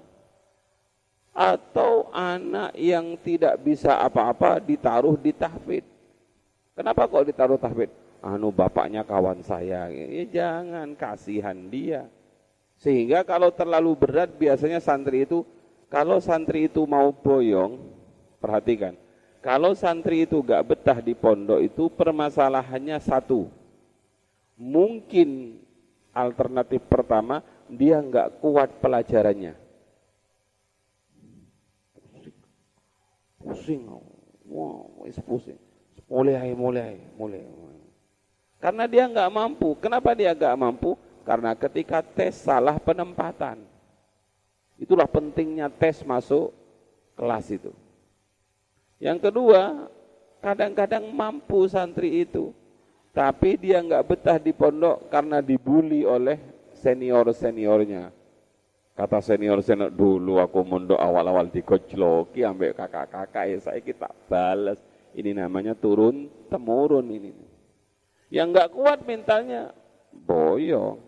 [1.31, 5.87] atau anak yang tidak bisa apa-apa ditaruh di tahfid.
[6.75, 7.89] Kenapa kok ditaruh tahfid?
[8.21, 9.89] anu bapaknya kawan saya.
[9.89, 12.05] Ya jangan kasihan dia.
[12.77, 15.45] Sehingga kalau terlalu berat biasanya santri itu
[15.91, 17.77] kalau santri itu mau boyong,
[18.39, 18.95] perhatikan.
[19.41, 23.49] Kalau santri itu gak betah di pondok itu permasalahannya satu.
[24.55, 25.60] Mungkin
[26.11, 29.55] alternatif pertama dia nggak kuat pelajarannya.
[33.41, 33.89] Pusing,
[34.47, 34.85] wah,
[35.25, 35.57] pusing.
[36.11, 37.43] Mulai, mulai, mulai.
[38.61, 39.73] Karena dia nggak mampu.
[39.81, 40.93] Kenapa dia nggak mampu?
[41.25, 43.65] Karena ketika tes salah penempatan.
[44.77, 46.53] Itulah pentingnya tes masuk
[47.17, 47.73] kelas itu.
[49.01, 49.89] Yang kedua,
[50.41, 52.53] kadang-kadang mampu santri itu,
[53.11, 56.39] tapi dia nggak betah di pondok karena dibully oleh
[56.79, 58.11] senior-seniornya.
[58.95, 64.79] Kata senior-senior dulu aku mondok awal-awal dikojloki ambek kakak-kakak ya saya kita balas.
[65.11, 67.35] Ini namanya turun temurun ini.
[68.31, 69.75] Yang nggak kuat mentalnya
[70.15, 71.03] boyong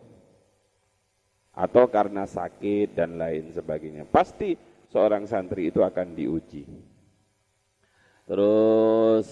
[1.55, 4.03] atau karena sakit dan lain sebagainya.
[4.03, 4.59] Pasti
[4.91, 6.67] seorang santri itu akan diuji.
[8.27, 9.27] Terus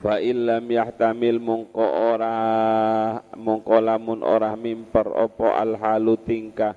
[0.00, 2.36] fa illam yahtamil mungko ora
[3.34, 6.74] mungko lamun ora mimper opo al halu tingkah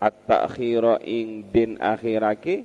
[0.00, 2.64] at takhira ing din akhirake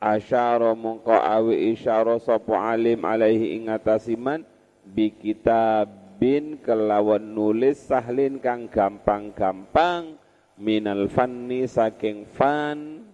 [0.00, 4.44] asyara mungko awi isyara sapa alim alaihi ing atasiman
[4.84, 10.16] bi kitabin kelawan nulis sahlin kang gampang-gampang
[10.56, 13.04] minal fanni saking fan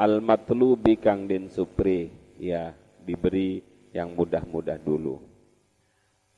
[0.00, 2.08] al matlubi kang den supri.
[2.40, 2.72] Ya
[3.04, 5.18] diberi yang mudah-mudah dulu.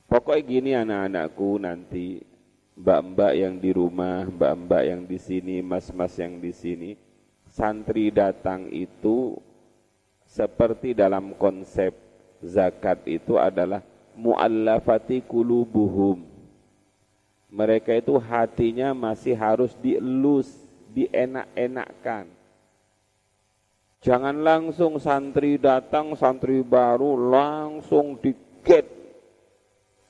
[0.09, 2.21] Pokoknya gini anak-anakku nanti
[2.77, 6.91] mbak-mbak yang di rumah mbak-mbak yang di sini mas-mas yang di sini
[7.49, 9.37] santri datang itu
[10.25, 11.93] seperti dalam konsep
[12.41, 13.85] zakat itu adalah
[14.17, 16.25] muallafati kulubuhum
[17.53, 20.49] mereka itu hatinya masih harus dielus
[20.97, 22.25] dienak-enakkan
[24.03, 28.83] Jangan langsung santri datang, santri baru langsung diget.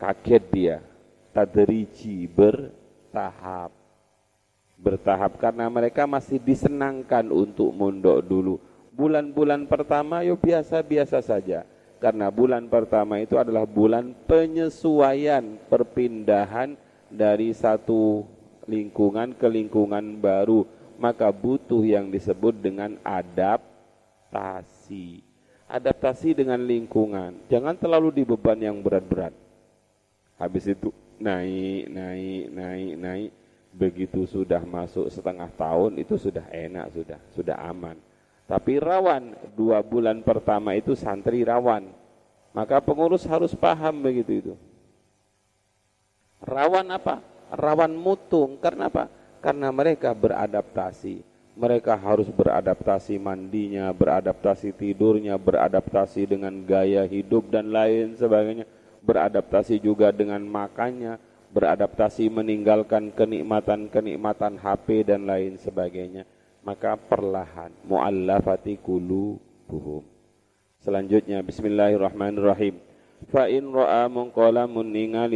[0.00, 0.76] Kaget dia.
[1.36, 3.68] Tadriji bertahap.
[4.80, 8.56] Bertahap karena mereka masih disenangkan untuk mondok dulu.
[8.96, 11.68] Bulan-bulan pertama yuk biasa-biasa saja.
[12.00, 16.80] Karena bulan pertama itu adalah bulan penyesuaian perpindahan
[17.12, 18.24] dari satu
[18.64, 20.64] lingkungan ke lingkungan baru.
[20.96, 23.71] Maka butuh yang disebut dengan adab
[24.32, 25.20] adaptasi.
[25.68, 27.36] Adaptasi dengan lingkungan.
[27.52, 29.32] Jangan terlalu di beban yang berat-berat.
[30.40, 30.88] Habis itu
[31.20, 33.30] naik, naik, naik, naik.
[33.72, 37.96] Begitu sudah masuk setengah tahun itu sudah enak, sudah sudah aman.
[38.44, 41.88] Tapi rawan, dua bulan pertama itu santri rawan.
[42.52, 44.54] Maka pengurus harus paham begitu itu.
[46.44, 47.24] Rawan apa?
[47.48, 48.60] Rawan mutung.
[48.60, 49.08] Karena apa?
[49.40, 58.16] Karena mereka beradaptasi mereka harus beradaptasi mandinya, beradaptasi tidurnya, beradaptasi dengan gaya hidup dan lain
[58.16, 58.64] sebagainya,
[59.04, 61.20] beradaptasi juga dengan makannya,
[61.52, 66.24] beradaptasi meninggalkan kenikmatan-kenikmatan HP dan lain sebagainya.
[66.62, 70.06] Maka perlahan muallafati qulubuhum.
[70.78, 72.78] Selanjutnya bismillahirrahmanirrahim.
[73.30, 74.08] Fa in ra'a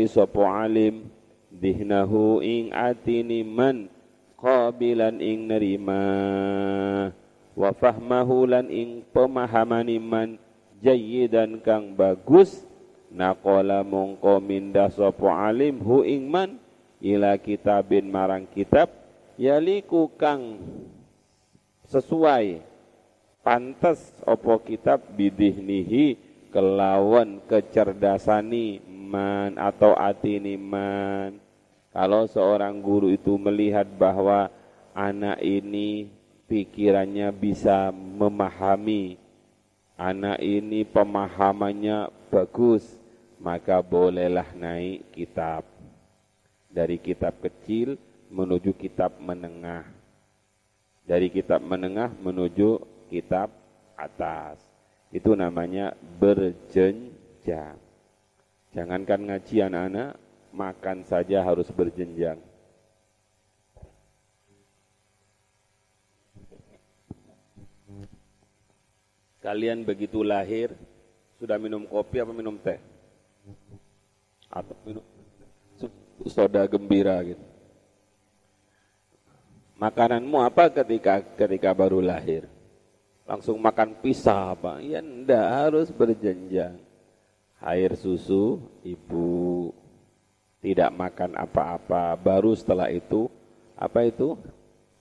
[0.07, 1.07] sapa alim
[1.51, 3.91] dihnahu ing atini man
[4.37, 6.05] qabilan ing nerima
[7.57, 10.29] wa fahmahu lan ing pemahaman iman
[10.85, 12.69] jayyidan kang bagus
[13.09, 16.61] naqala mongko minda sapa alim hu ing man
[17.01, 18.93] ila kitabin marang kitab
[19.41, 20.61] yaliku kang
[21.89, 22.61] sesuai
[23.41, 26.19] pantas opo kitab bidihnihi
[26.53, 31.46] kelawan kecerdasani man atau atini man
[31.97, 34.53] kalau seorang guru itu melihat bahwa
[34.93, 36.13] anak ini
[36.45, 39.17] pikirannya bisa memahami,
[39.97, 42.85] anak ini pemahamannya bagus,
[43.41, 45.65] maka bolehlah naik kitab.
[46.69, 47.97] Dari kitab kecil
[48.29, 49.89] menuju kitab menengah.
[51.01, 52.77] Dari kitab menengah menuju
[53.09, 53.49] kitab
[53.97, 54.61] atas.
[55.09, 57.81] Itu namanya berjenjang.
[58.77, 60.26] Jangankan ngaji anak-anak,
[60.57, 62.41] makan saja harus berjenjang.
[69.45, 70.75] Kalian begitu lahir
[71.39, 72.81] sudah minum kopi apa minum teh?
[74.51, 75.05] Atau minum
[76.27, 77.45] soda gembira gitu.
[79.77, 82.49] Makananmu apa ketika ketika baru lahir?
[83.29, 84.81] Langsung makan pisah apa?
[84.81, 86.81] Ya enggak, harus berjenjang.
[87.57, 89.73] air susu ibu
[90.67, 92.19] tidak makan apa-apa.
[92.19, 93.31] Baru setelah itu
[93.79, 94.35] apa itu?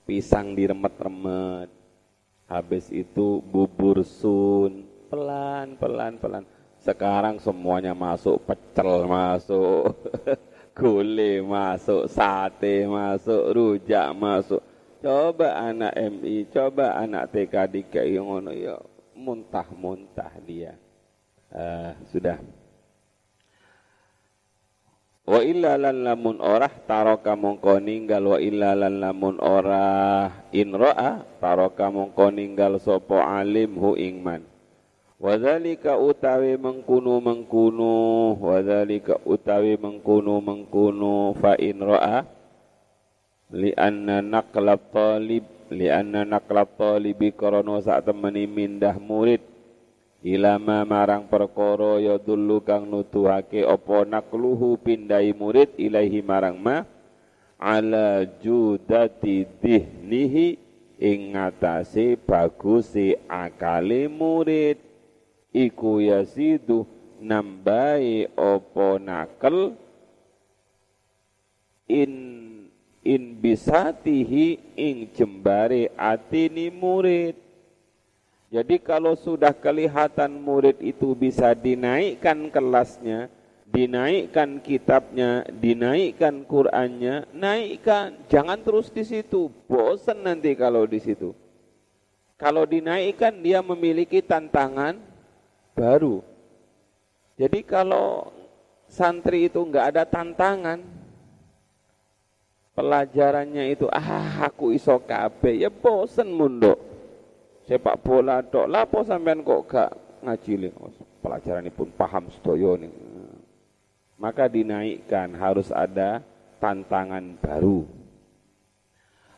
[0.06, 1.66] Pisang diremet-remet.
[2.46, 4.86] Habis itu bubur sun.
[5.10, 6.46] Pelan pelan pelan.
[6.78, 9.90] Sekarang semuanya masuk pecel masuk
[10.78, 14.62] gule masuk sate masuk rujak masuk.
[15.02, 17.82] Coba anak MI coba anak TK di
[18.22, 18.78] ngono ya.
[19.18, 20.78] Muntah-muntah dia.
[21.50, 22.38] Uh, sudah
[25.26, 28.22] Wa illa lan lamun orah taroka mongko ninggal.
[28.30, 34.46] Wa illa lan lamun orah in ra'a taroka mongko ninggal sapa alim hu ingman.
[35.18, 35.34] Wa
[35.98, 37.94] utawi mengkunu mengkunu.
[38.38, 41.34] Wa dzalika utawi mengkunu mengkunu.
[41.42, 42.22] Fa in ra'a
[43.50, 45.42] li anna naqlab talib
[45.74, 49.55] li anna naqlab talibi karana sak mindah murid
[50.26, 56.82] ilama marang perkara ya dulu kang nutuhake apa nakluhu pindai murid ilahi marang ma
[57.62, 60.58] ala judati dihnihi
[60.98, 64.82] ing ngatasé baguse akale murid.
[65.56, 66.84] Iku yasidu
[67.16, 69.72] nambahi apa nakel
[71.88, 72.12] in
[73.00, 77.45] in bisatihi ing jembare atini murid
[78.46, 83.26] jadi kalau sudah kelihatan murid itu bisa dinaikkan kelasnya,
[83.66, 88.14] dinaikkan kitabnya, dinaikkan Qur'annya, naikkan.
[88.30, 89.50] Jangan terus di situ.
[89.66, 91.34] Bosan nanti kalau di situ.
[92.38, 94.94] Kalau dinaikkan dia memiliki tantangan
[95.74, 96.22] baru.
[97.34, 98.30] Jadi kalau
[98.86, 100.78] santri itu enggak ada tantangan,
[102.78, 106.95] pelajarannya itu ah aku iso kabeh ya bosen munduk
[107.66, 109.90] sepak bola dok lapo sampean kok gak
[110.22, 110.70] ngaji
[111.20, 112.78] pelajaran ini pun paham sedoyo
[114.16, 116.24] maka dinaikkan harus ada
[116.56, 117.84] tantangan baru.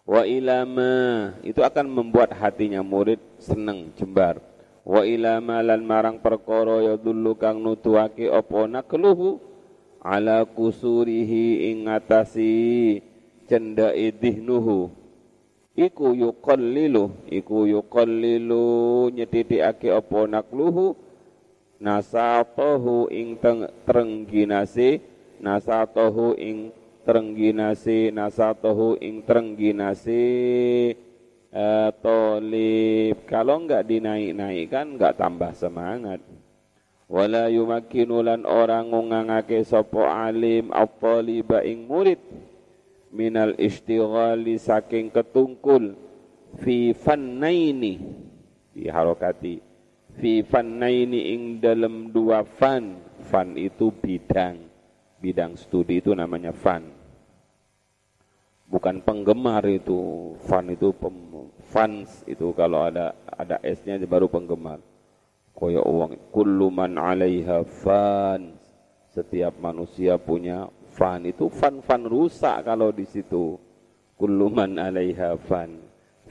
[0.08, 0.94] Wa ilama
[1.44, 4.40] itu akan membuat hatinya murid seneng jembar.
[4.86, 8.64] Wa ilama lan marang perkara ya dulu kang nutuake apa?
[8.64, 9.36] Nakluhu
[10.00, 12.56] ala kusurihi ing ngatasi
[13.44, 14.88] cendha idihnuhu
[15.78, 20.98] iku yuqallilu iku yuqallilu nyetitikake apa nakluhu?
[21.78, 23.38] Nasatahu ing
[23.86, 24.98] trengginase
[25.38, 26.74] nasatahu ing
[27.06, 30.26] trengginase nasatahu ing trengginase.
[31.48, 33.24] Uh, tolib.
[33.24, 36.20] Kalau enggak dinaik-naikkan enggak tambah semangat.
[37.08, 42.20] Wala yumakkinu lan orang ngungangake sapa alim at-taliba ing murid
[43.12, 45.96] minal istighali saking ketungkul
[46.60, 48.00] fi fannaini.
[48.72, 49.58] Di harokati
[50.18, 53.00] fi fannaini ing dalam dua fan.
[53.28, 54.70] Fan itu bidang.
[55.18, 56.86] Bidang studi itu namanya fan.
[58.68, 60.32] Bukan penggemar itu.
[60.46, 61.16] Fan itu pem,
[61.72, 64.78] fans itu kalau ada ada S-nya baru penggemar.
[65.56, 68.54] Koyo uang kullu man 'alaiha fan
[69.10, 73.54] setiap manusia punya fan itu fan-fan rusak kalau di situ.
[74.18, 75.78] Kulluman alaiha fan.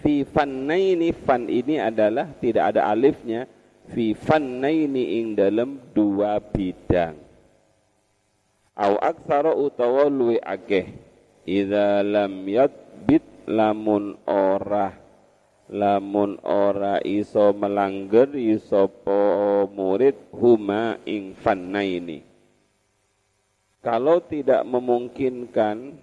[0.03, 3.47] Fi fannaini fan ini adalah tidak ada alifnya.
[3.88, 7.15] Fi fannaini ing dalam dua bidang.
[8.76, 10.91] Au aksara utawa luwi akeh.
[11.47, 14.91] Idza lam yadbit lamun ora
[15.72, 22.27] lamun ora iso melanggar iso po murid huma ing fannaini
[23.82, 25.98] kalau tidak memungkinkan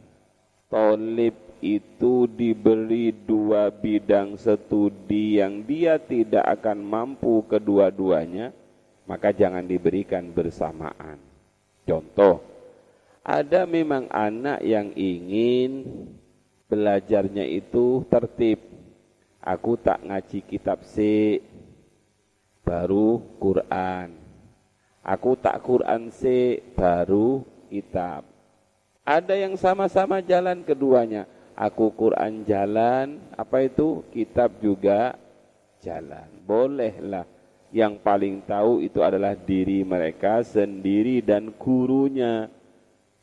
[0.70, 8.53] tolib itu diberi dua bidang studi yang dia tidak akan mampu kedua-duanya,
[9.09, 11.16] maka jangan diberikan bersamaan.
[11.89, 12.45] Contoh,
[13.25, 15.89] ada memang anak yang ingin
[16.68, 18.61] belajarnya itu tertib.
[19.41, 21.01] Aku tak ngaji kitab C,
[22.64, 24.16] baru Quran.
[25.05, 28.22] Aku tak Quran C, baru kitab.
[29.03, 31.27] Ada yang sama-sama jalan keduanya.
[31.59, 34.07] Aku Quran jalan, apa itu?
[34.14, 35.18] Kitab juga
[35.83, 36.31] jalan.
[36.47, 37.27] Bolehlah.
[37.75, 42.47] Yang paling tahu itu adalah diri mereka sendiri dan gurunya.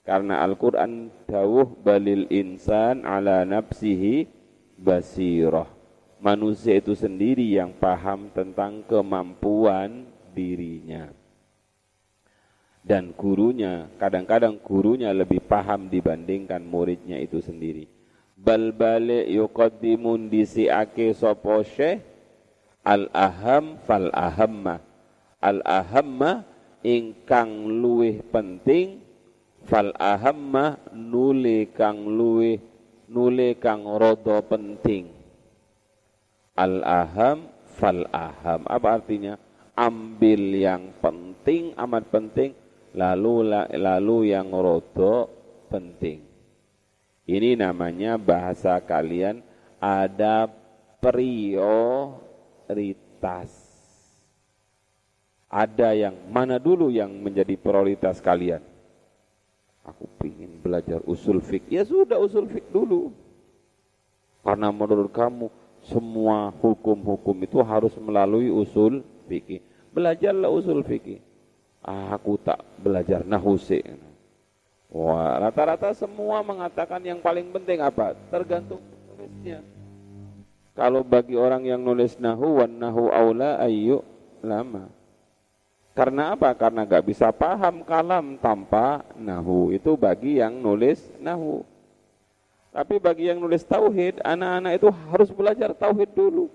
[0.03, 4.27] Karena Al-Quran dawuh balil insan ala nafsihi
[4.75, 5.71] basirah.
[6.19, 11.20] Manusia itu sendiri yang paham tentang kemampuan dirinya
[12.81, 17.85] dan gurunya, kadang-kadang gurunya lebih paham dibandingkan muridnya itu sendiri.
[18.33, 22.01] Bal balik yuqaddimun disiake sopo syekh
[22.81, 24.81] al aham fal ahamma.
[25.37, 26.41] Al ahamma
[26.81, 29.05] ingkang luwih penting
[29.65, 32.57] fal ahamma nule kang luwih
[33.05, 35.13] nule kang rodo penting
[36.57, 37.45] al aham
[37.77, 39.37] fal aham apa artinya
[39.77, 42.57] ambil yang penting amat penting
[42.95, 45.27] lalu lalu yang rodo
[45.71, 46.19] penting
[47.27, 49.39] ini namanya bahasa kalian
[49.79, 50.47] ada
[50.99, 52.21] prioritas
[55.51, 58.63] ada yang mana dulu yang menjadi prioritas kalian?
[59.83, 61.67] Aku ingin belajar usul fik.
[61.67, 63.11] Ya sudah usul fik dulu.
[64.47, 65.51] Karena menurut kamu
[65.83, 69.59] semua hukum-hukum itu harus melalui usul fikih.
[69.91, 71.19] Belajarlah usul fikih.
[71.81, 73.81] Aku tak belajar nahuse.
[74.91, 78.13] Wah, rata-rata semua mengatakan yang paling penting apa?
[78.29, 79.65] Tergantung nulisnya.
[80.77, 84.05] Kalau bagi orang yang nulis nahu wan nahu aula ayu
[84.45, 84.91] lama.
[85.91, 86.55] Karena apa?
[86.55, 89.75] Karena gak bisa paham kalam tanpa nahu.
[89.75, 91.67] Itu bagi yang nulis nahu.
[92.71, 96.47] Tapi bagi yang nulis tauhid, anak-anak itu harus belajar tauhid dulu.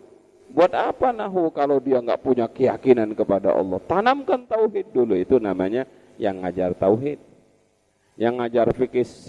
[0.51, 3.83] Buat apa nahu kalau dia nggak punya keyakinan kepada Allah?
[3.85, 5.15] Tanamkan tauhid dulu.
[5.19, 5.85] Itu namanya
[6.17, 7.19] yang ngajar tauhid.
[8.17, 9.27] Yang ngajar fikih, C,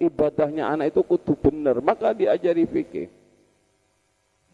[0.00, 3.12] ibadahnya anak itu kutu benar, maka diajari fikih.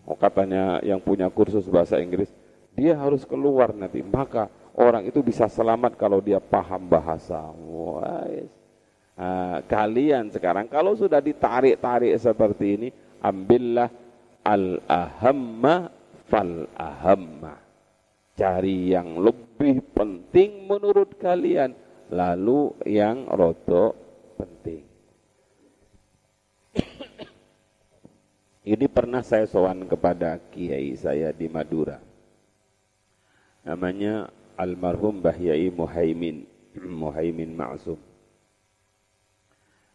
[0.02, 2.26] Oh, katanya yang punya kursus bahasa Inggris,
[2.74, 7.38] dia harus keluar nanti, maka orang itu bisa selamat kalau dia paham bahasa.
[7.54, 8.26] Wah,
[9.14, 12.88] nah, kalian sekarang kalau sudah ditarik-tarik seperti ini,
[13.22, 13.94] ambillah
[14.42, 15.97] al-ahamma
[16.28, 17.56] fal-ahamma.
[18.38, 21.74] Cari yang lebih penting menurut kalian,
[22.14, 23.98] lalu yang roto
[24.38, 24.86] penting.
[28.72, 31.98] Ini pernah saya sowan kepada kiai saya di Madura.
[33.66, 36.46] Namanya almarhum Bahyai Muhaimin
[37.02, 37.98] Muhaimin Ma'sum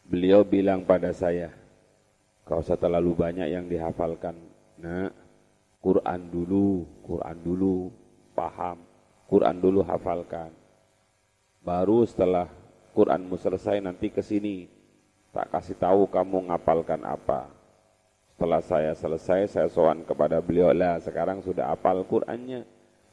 [0.08, 1.52] beliau bilang pada saya
[2.44, 4.36] kau usah terlalu banyak yang dihafalkan
[4.80, 5.12] nah
[5.84, 7.76] Quran dulu Quran dulu
[8.32, 8.80] paham
[9.28, 10.56] Quran dulu hafalkan
[11.60, 12.48] baru setelah
[12.94, 14.72] Quranmu selesai nanti ke sini
[15.36, 17.52] tak kasih tahu kamu ngapalkan apa
[18.34, 22.64] setelah saya selesai saya sowan kepada beliau lah sekarang sudah hafal Qurannya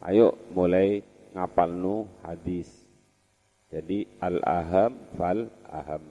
[0.07, 1.03] ayo mulai
[1.35, 2.69] ngapal nu hadis.
[3.71, 6.03] Jadi al-aham fal aham.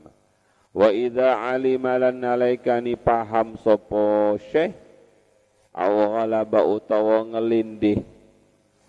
[0.72, 4.72] Wa idza alima lan alaikani paham sopo syekh
[5.74, 8.02] aw ghalaba utawa ngelindih.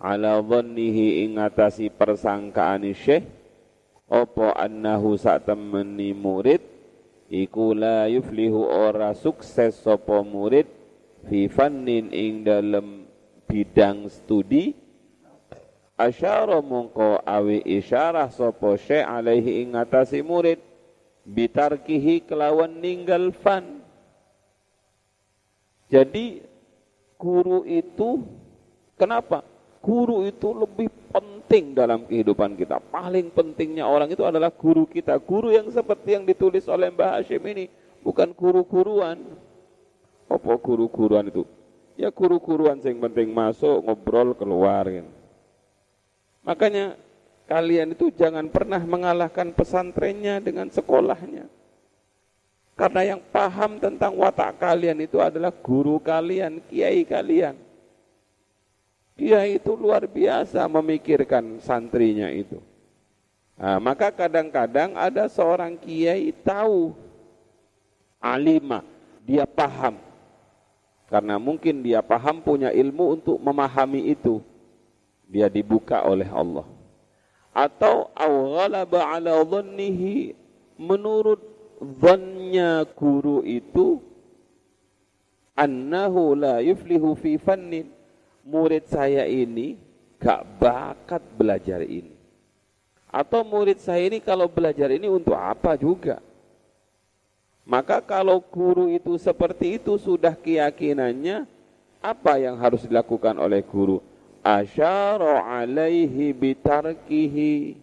[0.01, 3.25] Ala dhannihi ing atasi persangkaan syekh.
[4.09, 6.59] Apa annahu sak temeni murid.
[7.31, 10.67] Iku la yuflihu ora sukses sapa murid.
[11.29, 13.05] Fi fannin ing dalem
[13.45, 14.73] bidang studi.
[16.01, 20.57] Asyara mongko awi isyarah sapa syekh alaihi ing atasi murid.
[21.21, 23.85] Bitarkihi kelawan ninggal fan.
[25.93, 26.50] Jadi
[27.21, 28.25] guru itu
[28.97, 29.45] kenapa?
[29.81, 32.81] Guru itu lebih penting dalam kehidupan kita.
[32.81, 35.21] Paling pentingnya orang itu adalah guru kita.
[35.21, 37.69] Guru yang seperti yang ditulis oleh Mbah Hashim ini
[38.01, 39.21] bukan guru-guruan.
[40.29, 41.45] Apa guru-guruan itu?
[41.97, 45.09] Ya guru-guruan yang penting masuk ngobrol keluar gitu.
[46.41, 46.97] Makanya
[47.45, 51.45] kalian itu jangan pernah mengalahkan pesantrennya dengan sekolahnya.
[52.73, 57.53] Karena yang paham tentang watak kalian itu adalah guru kalian, kiai kalian.
[59.13, 62.57] Kiai itu luar biasa memikirkan santrinya itu.
[63.59, 66.95] Nah, maka kadang-kadang ada seorang kiai tahu
[68.17, 68.81] alima,
[69.21, 69.99] dia paham.
[71.11, 74.39] Karena mungkin dia paham punya ilmu untuk memahami itu
[75.31, 76.67] dia dibuka oleh Allah
[77.51, 80.35] atau awghalaba ala dhannihi
[80.79, 81.39] menurut
[81.81, 83.97] dhannya guru itu
[85.57, 87.89] annahu la yuflihu fi fannin.
[88.41, 89.77] Murid saya ini
[90.21, 92.13] gak bakat belajar ini.
[93.11, 96.21] Atau murid saya ini kalau belajar ini untuk apa juga?
[97.67, 101.45] Maka kalau guru itu seperti itu sudah keyakinannya
[102.01, 104.01] apa yang harus dilakukan oleh guru?
[104.41, 107.77] Asyara alaihi bitarkihi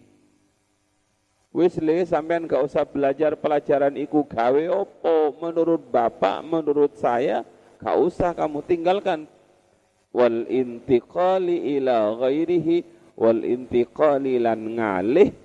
[1.59, 5.35] wis le sampean gak usah belajar pelajaran iku gawe opo?
[5.43, 7.43] Menurut bapak menurut saya
[7.83, 9.27] gak usah kamu tinggalkan.
[10.15, 12.87] Wal intiqali ila ghairihi
[13.19, 15.35] wal intiqali lan ngalih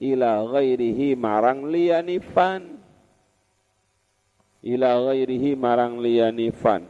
[0.00, 2.80] ila ghairihi marang liyani fan.
[4.64, 6.88] Ila ghairihi marang liyani fan.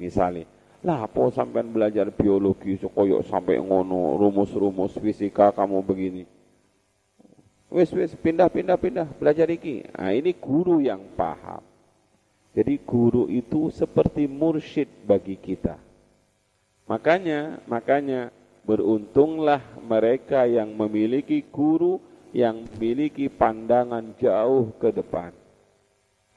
[0.00, 0.48] Misalnya
[0.86, 6.35] Lah apa sampean belajar biologi koyok sampai ngono rumus-rumus fisika kamu begini.
[7.66, 9.82] Wis wis pindah pindah pindah belajar iki.
[9.90, 11.62] Nah, ini guru yang paham.
[12.54, 15.76] Jadi guru itu seperti mursyid bagi kita.
[16.86, 18.30] Makanya makanya
[18.62, 21.98] beruntunglah mereka yang memiliki guru
[22.30, 25.34] yang memiliki pandangan jauh ke depan.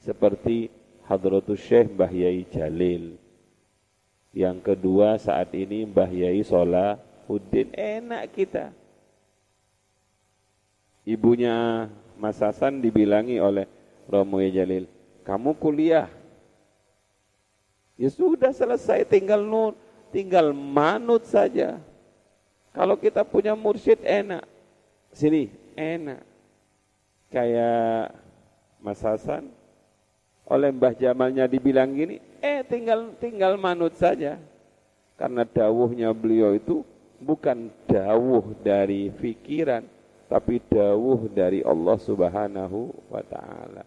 [0.02, 0.68] Seperti
[1.06, 3.14] Hadratus Syekh Mbah Yai Jalil.
[4.34, 7.70] Yang kedua saat ini Mbah Yai Solahuddin.
[7.74, 8.79] Enak kita
[11.10, 13.66] ibunya Mas Hasan dibilangi oleh
[14.06, 14.86] Romo Jalil,
[15.26, 16.06] kamu kuliah.
[17.98, 19.76] Ya sudah selesai, tinggal nur,
[20.14, 21.76] tinggal manut saja.
[22.70, 24.46] Kalau kita punya mursyid enak,
[25.10, 26.22] sini enak.
[27.30, 28.14] Kayak
[28.82, 29.50] Mas Hasan,
[30.48, 34.40] oleh Mbah Jamalnya dibilang gini, eh tinggal tinggal manut saja.
[35.14, 36.82] Karena dawuhnya beliau itu
[37.20, 39.84] bukan dawuh dari pikiran,
[40.30, 43.82] tapi dawuh dari Allah Subhanahu wa taala.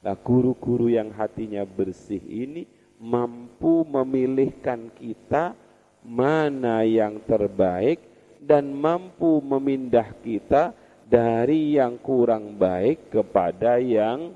[0.00, 2.64] Nah, guru-guru yang hatinya bersih ini
[3.02, 5.58] mampu memilihkan kita
[6.06, 7.98] mana yang terbaik
[8.38, 10.72] dan mampu memindah kita
[11.10, 14.30] dari yang kurang baik kepada yang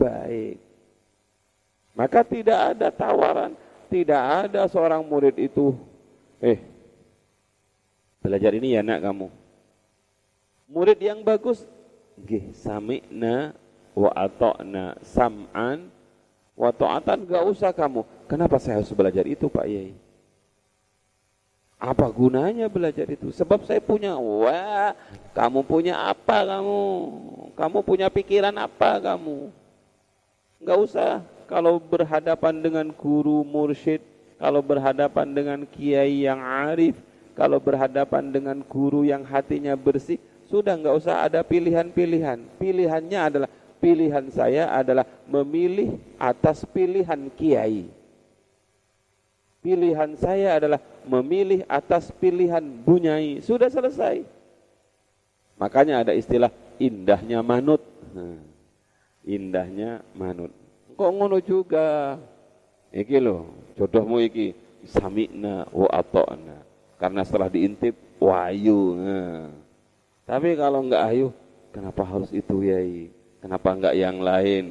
[0.00, 0.56] baik.
[1.92, 3.52] Maka tidak ada tawaran,
[3.92, 5.76] tidak ada seorang murid itu,
[6.40, 6.58] eh,
[8.24, 9.45] belajar ini ya nak kamu
[10.66, 11.62] Murid yang bagus,
[12.18, 13.54] nggih sami'na
[13.94, 15.86] wa ata'na sam'an
[16.58, 18.02] wa ta'atan gak usah kamu.
[18.26, 19.94] Kenapa saya harus belajar itu Pak Yai?
[21.76, 23.30] Apa gunanya belajar itu?
[23.30, 24.96] Sebab saya punya, wah,
[25.36, 26.82] kamu punya apa kamu?
[27.54, 29.52] Kamu punya pikiran apa kamu?
[30.64, 31.22] Gak usah.
[31.46, 34.02] Kalau berhadapan dengan guru mursyid,
[34.34, 36.98] kalau berhadapan dengan kiai yang arif,
[37.38, 42.38] kalau berhadapan dengan guru yang hatinya bersih, sudah nggak usah ada pilihan-pilihan.
[42.58, 43.50] Pilihannya adalah
[43.82, 47.90] pilihan saya adalah memilih atas pilihan kiai.
[49.60, 53.42] Pilihan saya adalah memilih atas pilihan bunyai.
[53.42, 54.22] Sudah selesai.
[55.58, 57.82] Makanya ada istilah indahnya manut.
[58.14, 58.38] Nah,
[59.26, 60.54] indahnya manut.
[60.94, 62.14] Kok ngono juga?
[62.94, 64.54] Iki loh, jodohmu iki
[64.86, 66.62] sami'na wa ata'na.
[66.96, 68.94] Karena setelah diintip wahyu.
[69.02, 69.65] Nah.
[70.26, 71.30] Tapi kalau enggak ayu,
[71.70, 72.82] kenapa harus itu ya?
[73.38, 74.64] Kenapa enggak yang lain?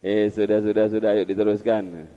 [0.00, 2.08] Eh sudah sudah sudah ayo diteruskan.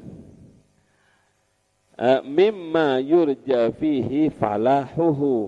[1.95, 5.47] Uh, mimma yurja fihi falahuhu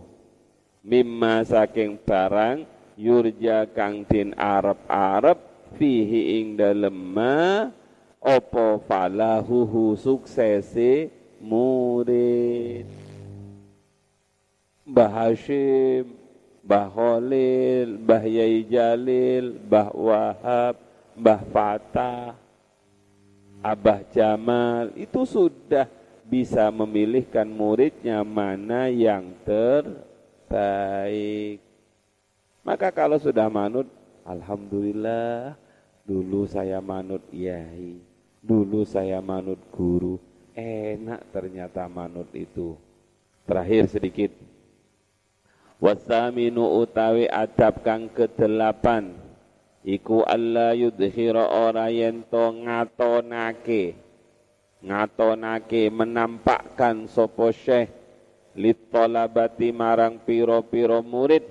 [0.80, 2.64] mimma saking barang
[2.96, 5.36] yurja kang din arep-arep
[5.76, 7.68] fihi ing dalem ma
[8.24, 11.12] apa falahuhu suksese
[11.44, 12.88] murid
[14.88, 16.17] Mbah Hashim
[16.68, 20.76] Mbah Khalil, Mbah Yai Jalil, Mbah Wahab,
[21.16, 22.36] Mbah Fatah,
[23.64, 25.88] Abah Jamal, itu sudah
[26.28, 30.04] bisa memilihkan muridnya mana yang terbaik.
[32.68, 33.88] Maka kalau sudah manut,
[34.28, 35.56] Alhamdulillah,
[36.04, 38.04] dulu saya manut yai,
[38.44, 40.20] dulu saya manut guru,
[40.52, 42.76] enak ternyata manut itu.
[43.48, 44.36] Terakhir sedikit,
[45.78, 49.14] Wasaminu utawi adab kang kedelapan.
[49.86, 53.94] Iku Allah yudhira ora yento ngatonake.
[54.82, 57.94] Ngatonake menampakkan sopo syekh
[58.58, 61.46] litolabati marang piro-piro murid.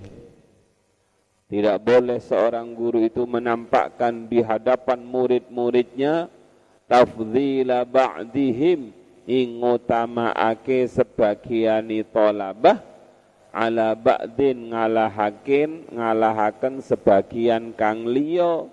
[1.46, 6.26] Tidak boleh seorang guru itu menampakkan di hadapan murid-muridnya
[6.90, 8.90] tafdhila ba'dihim
[9.30, 9.48] ing
[10.90, 12.95] sebagiani tolabah
[13.56, 18.68] ala ba'din ngalahakin ngalahaken sebagian kang liya.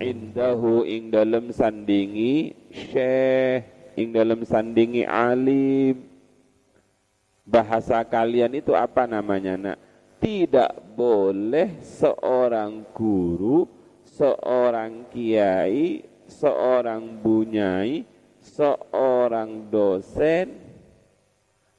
[0.00, 6.08] Indahu ing dalem sandingi syekh ing dalem sandingi alim.
[7.44, 9.78] Bahasa kalian itu apa namanya nak?
[10.16, 13.68] Tidak boleh seorang guru
[14.08, 18.06] seorang kiai seorang bunyai
[18.40, 20.71] seorang dosen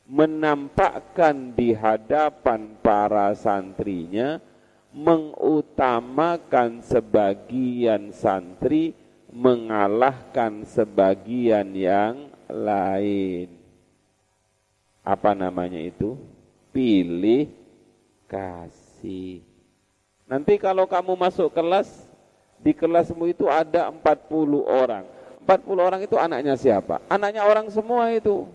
[0.03, 4.43] menampakkan di hadapan para santrinya
[4.93, 8.93] mengutamakan sebagian santri
[9.33, 13.49] mengalahkan sebagian yang lain.
[15.01, 16.15] Apa namanya itu?
[16.69, 17.49] Pilih
[18.29, 19.41] kasih.
[20.29, 22.07] Nanti kalau kamu masuk kelas,
[22.61, 25.03] di kelasmu itu ada 40 orang.
[25.43, 27.03] 40 orang itu anaknya siapa?
[27.11, 28.47] Anaknya orang semua itu.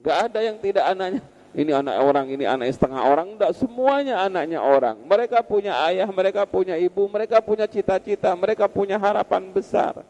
[0.00, 1.22] Gak ada yang tidak anaknya.
[1.50, 3.34] Ini anak orang, ini anak setengah orang.
[3.34, 5.02] Enggak, semuanya anaknya orang.
[5.02, 10.06] Mereka punya ayah, mereka punya ibu, mereka punya cita-cita, mereka punya harapan besar.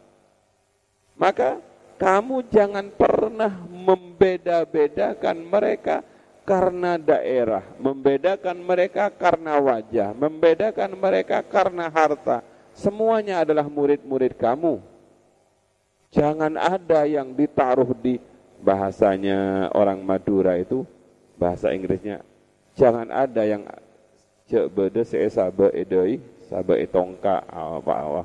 [1.17, 1.57] Maka
[1.97, 6.05] kamu jangan pernah membeda-bedakan mereka
[6.45, 12.45] karena daerah, membedakan mereka karena wajah, membedakan mereka karena harta.
[12.77, 14.81] Semuanya adalah murid-murid kamu.
[16.13, 18.21] Jangan ada yang ditaruh di
[18.61, 20.85] bahasanya orang Madura itu,
[21.41, 22.21] bahasa Inggrisnya.
[22.77, 23.65] Jangan ada yang
[24.47, 28.23] cek bede se sabe edoi, sabe etongka apa apa.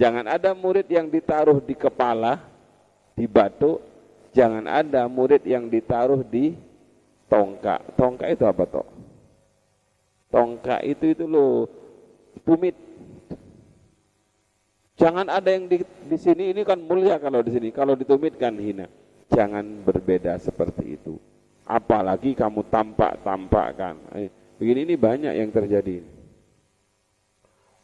[0.00, 2.40] Jangan ada murid yang ditaruh di kepala,
[3.12, 3.76] di batu.
[4.32, 6.56] Jangan ada murid yang ditaruh di
[7.28, 7.84] tongkak.
[8.00, 8.88] Tongkak itu apa toh?
[10.32, 11.68] Tongkak itu itu lo
[12.46, 12.72] tumit.
[15.00, 17.72] Jangan ada yang di, di sini ini kan mulia kalau di sini.
[17.72, 18.84] Kalau ditumit kan hina.
[19.32, 21.16] Jangan berbeda seperti itu.
[21.64, 23.96] Apalagi kamu tampak-tampakkan.
[24.12, 24.28] Eh,
[24.60, 26.04] begini ini banyak yang terjadi.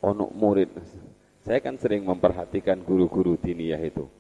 [0.05, 0.71] Onok murid
[1.47, 4.11] saya kan sering memperhatikan guru-guru diniyah itu.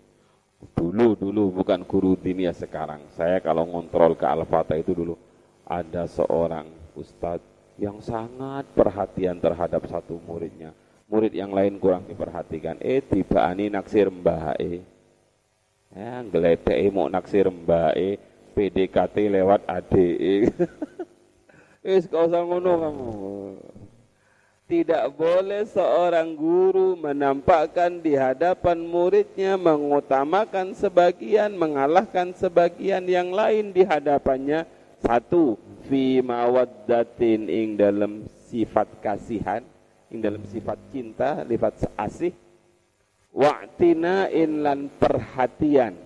[0.78, 3.02] Dulu, dulu bukan guru diniyah sekarang.
[3.18, 5.18] Saya kalau ngontrol ke Al-Fatah itu dulu.
[5.66, 7.42] Ada seorang ustadz
[7.82, 10.70] yang sangat perhatian terhadap satu muridnya.
[11.06, 12.82] Murid yang lain kurang diperhatikan.
[12.82, 14.82] Eh, tiba ani naksir mbah e.
[15.94, 18.18] Ya, ngeledek mau naksir mbah e.
[18.56, 20.50] PDKT lewat ADE.
[21.86, 23.10] Eh, kau usah ngono kamu.
[24.66, 33.86] Tidak boleh seorang guru menampakkan di hadapan muridnya mengutamakan sebagian, mengalahkan sebagian yang lain di
[33.86, 34.66] hadapannya.
[34.98, 35.54] Satu,
[35.86, 39.62] fi mawaddatin ing dalam sifat kasihan,
[40.20, 42.32] dalam sifat cinta, sifat asih.
[43.36, 45.96] Wa'tina in lan perhatian.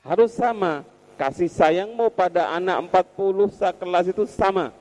[0.00, 0.84] Harus sama.
[1.14, 4.74] Kasih sayangmu pada anak 40 sekelas itu sama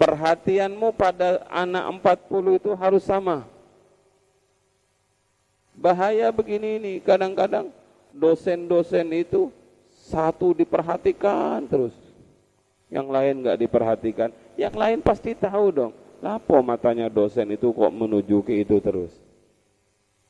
[0.00, 3.44] perhatianmu pada anak 40 itu harus sama.
[5.76, 7.68] Bahaya begini ini, kadang-kadang
[8.16, 9.52] dosen-dosen itu
[9.92, 11.92] satu diperhatikan terus.
[12.88, 15.92] Yang lain nggak diperhatikan, yang lain pasti tahu dong.
[16.20, 19.12] Lapo matanya dosen itu kok menuju ke itu terus.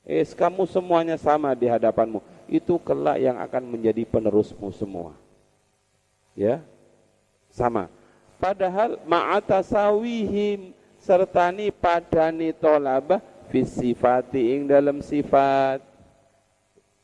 [0.07, 2.23] Eh, kamu semuanya sama di hadapanmu.
[2.47, 5.15] Itu kelak yang akan menjadi penerusmu semua.
[6.35, 6.63] Ya,
[7.51, 7.91] sama
[8.41, 13.21] Padahal ma'atasawihim sertani padani tolabah
[13.53, 15.85] fisifati ing dalam sifat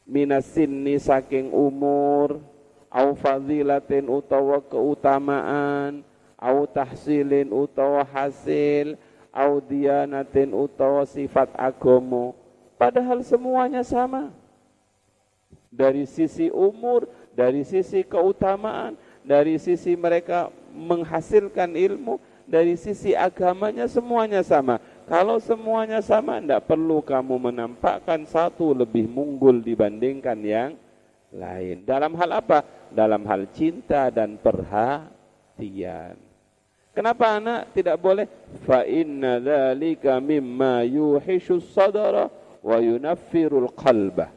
[0.09, 2.41] minasinni saking umur
[2.89, 6.01] au fadilatin utawa keutamaan
[6.37, 9.01] au tahsilin utawa hasil
[9.32, 12.37] au dianatin utawa sifat agomo
[12.76, 14.32] padahal semuanya sama
[15.72, 24.41] dari sisi umur dari sisi keutamaan dari sisi mereka menghasilkan ilmu dari sisi agamanya semuanya
[24.47, 24.78] sama.
[25.11, 30.72] Kalau semuanya sama, tidak perlu kamu menampakkan satu lebih munggul dibandingkan yang
[31.34, 31.82] lain.
[31.82, 32.62] Dalam hal apa?
[32.95, 36.26] Dalam hal cinta dan perhatian.
[36.97, 38.24] Kenapa anak tidak boleh?
[38.64, 42.32] Fa inna dzalika mimma yuhishu sadara
[42.64, 44.32] wa yunaffirul qalbah.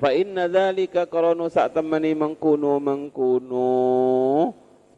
[0.00, 3.68] Fa inna dzalika karena sak temani mengkuno mengkuno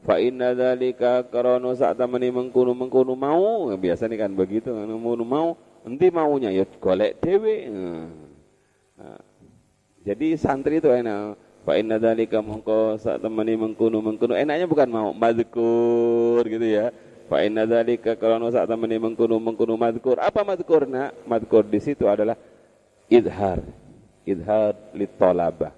[0.07, 5.19] Fa inna dzalika karena saat temani mengkunu mengkunu mau biasa nih kan begitu kan mau
[5.19, 5.49] mau
[5.83, 7.67] nanti maunya ya golek dewe.
[8.95, 9.19] Nah,
[10.07, 11.48] jadi santri itu enak.
[11.67, 16.95] Fa inna dzalika mongko saat temani mengkunu mengkunu enaknya bukan mau mazkur gitu ya.
[17.29, 20.17] Fa inna dzalika karena saat temani mengkunu mengkunu mazkur.
[20.19, 21.13] Apa mazkur nak?
[21.29, 22.39] Mazkur di situ adalah
[23.11, 23.61] idhar.
[24.25, 25.73] Idhar litolabah.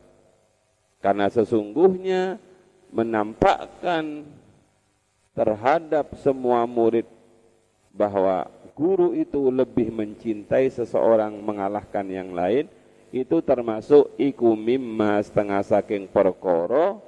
[1.01, 2.37] Karena sesungguhnya
[2.93, 4.27] menampakkan
[5.33, 7.07] terhadap semua murid
[7.95, 12.69] bahwa guru itu lebih mencintai seseorang mengalahkan yang lain
[13.11, 16.99] itu termasuk iku mimma setengah saking perkara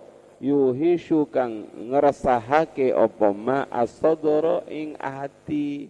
[0.42, 5.86] yuhishu kang ngeresahake apa ma asadara ing ati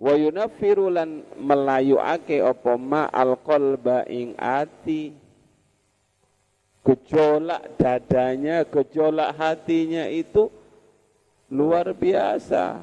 [0.00, 5.28] wa yunaffiru lan melayuake apa ma alqalba ing ati
[6.88, 10.48] gejolak dadanya, gejolak hatinya itu
[11.52, 12.80] luar biasa.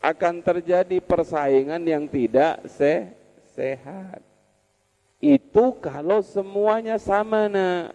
[0.00, 3.19] Akan terjadi persaingan yang tidak se
[3.60, 4.24] sehat.
[5.20, 7.92] Itu kalau semuanya sama nak.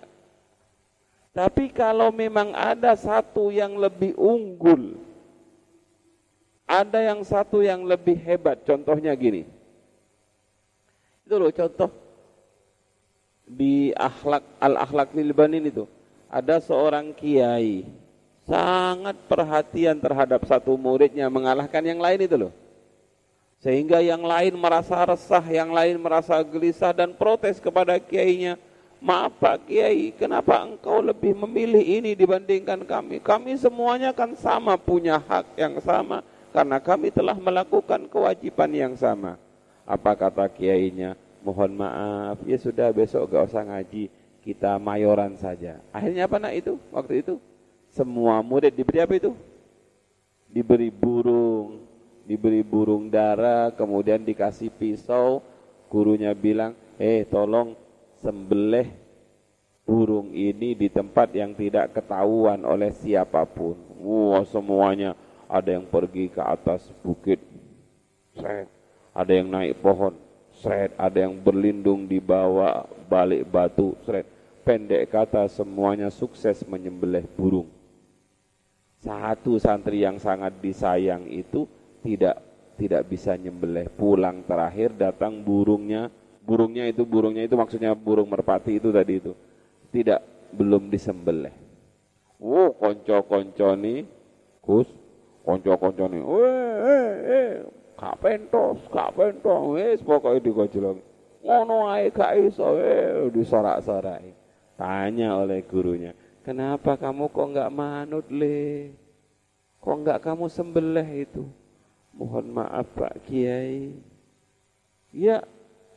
[1.33, 5.01] Tapi kalau memang ada satu yang lebih unggul,
[6.65, 9.45] Ada yang satu yang lebih hebat, contohnya gini.
[11.21, 11.93] Itu loh contoh
[13.45, 15.85] di akhlak al-akhlak lilbanin itu
[16.25, 17.85] ada seorang kiai
[18.49, 22.53] sangat perhatian terhadap satu muridnya mengalahkan yang lain itu loh.
[23.65, 28.61] Sehingga yang lain merasa resah, yang lain merasa gelisah dan protes kepada kiainya.
[29.01, 33.17] Maaf Pak Kiai, kenapa engkau lebih memilih ini dibandingkan kami?
[33.17, 36.21] Kami semuanya kan sama, punya hak yang sama.
[36.53, 39.41] Karena kami telah melakukan kewajiban yang sama.
[39.81, 41.17] Apa kata kiainya?
[41.41, 44.13] Mohon maaf, ya sudah besok gak usah ngaji.
[44.45, 45.81] Kita mayoran saja.
[45.89, 46.77] Akhirnya apa nak itu?
[46.93, 47.41] Waktu itu?
[47.89, 49.33] Semua murid diberi apa itu?
[50.53, 51.94] Diberi burung,
[52.25, 55.45] diberi burung dara, kemudian dikasih pisau,
[55.87, 57.77] gurunya bilang, eh tolong
[58.19, 58.89] sembelih
[59.85, 63.77] burung ini di tempat yang tidak ketahuan oleh siapa pun.
[64.01, 65.13] Wah semuanya
[65.45, 67.37] ada yang pergi ke atas bukit,
[68.33, 68.67] seret.
[69.13, 70.17] ada yang naik pohon,
[70.57, 70.91] seret.
[70.97, 74.25] ada yang berlindung di bawah balik batu, seret.
[74.65, 77.69] Pendek kata semuanya sukses menyembelih burung.
[78.97, 81.69] Satu santri yang sangat disayang itu
[82.05, 82.37] tidak
[82.77, 83.89] tidak bisa nyembelih.
[83.97, 86.13] Pulang terakhir datang burungnya,
[86.45, 89.33] burungnya itu burungnya itu maksudnya burung merpati itu tadi itu.
[89.89, 91.55] Tidak belum disembelih.
[92.35, 94.05] Wow, konco-konco nih,
[94.59, 94.91] Gus,
[95.47, 97.51] konco-konco nih, weh, eh, eh,
[97.95, 100.99] kak pentos, kak pentos, wes pokoknya digojolong.
[101.45, 104.35] Ngono ae gak iso, eh, disorak-sorai.
[104.75, 106.11] Tanya oleh gurunya,
[106.43, 108.91] kenapa kamu kok nggak manut le?
[109.79, 111.47] Kok nggak kamu sembelih itu?
[112.15, 113.91] Mohon maaf Pak Kiai.
[115.11, 115.43] Ya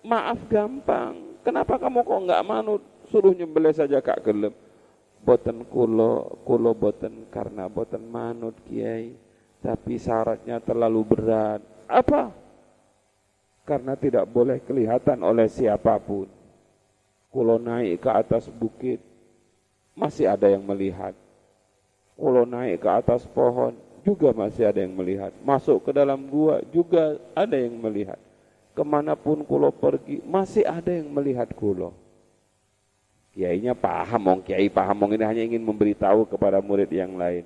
[0.03, 1.39] maaf gampang.
[1.47, 2.83] Kenapa kamu kok enggak manut?
[3.09, 4.53] Suruh nyembelih saja kak gelem.
[5.23, 9.15] Boten kulo, kulo boten karena boten manut Kiai.
[9.63, 11.63] Tapi syaratnya terlalu berat.
[11.87, 12.31] Apa?
[13.67, 16.31] Karena tidak boleh kelihatan oleh siapa pun.
[17.29, 19.05] Kulo naik ke atas bukit,
[19.93, 21.13] masih ada yang melihat.
[22.17, 23.77] Kulo naik ke atas pohon,
[24.09, 25.37] juga masih ada yang melihat.
[25.45, 28.17] Masuk ke dalam gua juga ada yang melihat.
[28.73, 31.93] Ke mana pun kulo pergi masih ada yang melihat kulo.
[33.37, 37.45] Kiainya paham, mong kiai paham, mong ini hanya ingin memberitahu kepada murid yang lain.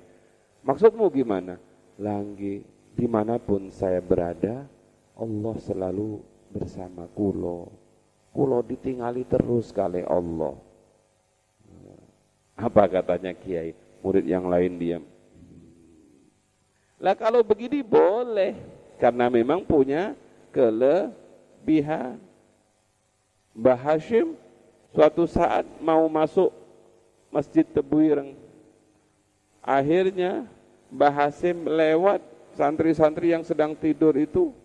[0.63, 1.59] Maksudmu gimana?
[1.99, 2.63] Langgi,
[2.95, 4.65] di mana pun saya berada,
[5.13, 7.69] Allah selalu bersama kulo.
[8.33, 10.57] Kulo ditinggali terus kali Allah.
[12.57, 13.77] Apa katanya kiai?
[14.01, 15.03] Murid yang lain diam.
[17.03, 18.55] Lah kalau begini boleh
[18.95, 20.15] karena memang punya
[20.55, 22.15] kelebihan.
[23.51, 24.39] Mbah Hashim
[24.95, 26.55] suatu saat mau masuk
[27.27, 28.39] Masjid Tebuireng.
[29.59, 30.47] Akhirnya
[30.87, 32.23] Mbah Hashim lewat
[32.55, 34.55] santri-santri yang sedang tidur itu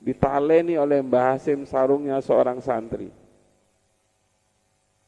[0.00, 3.12] ditaleni oleh Mbah Hashim sarungnya seorang santri.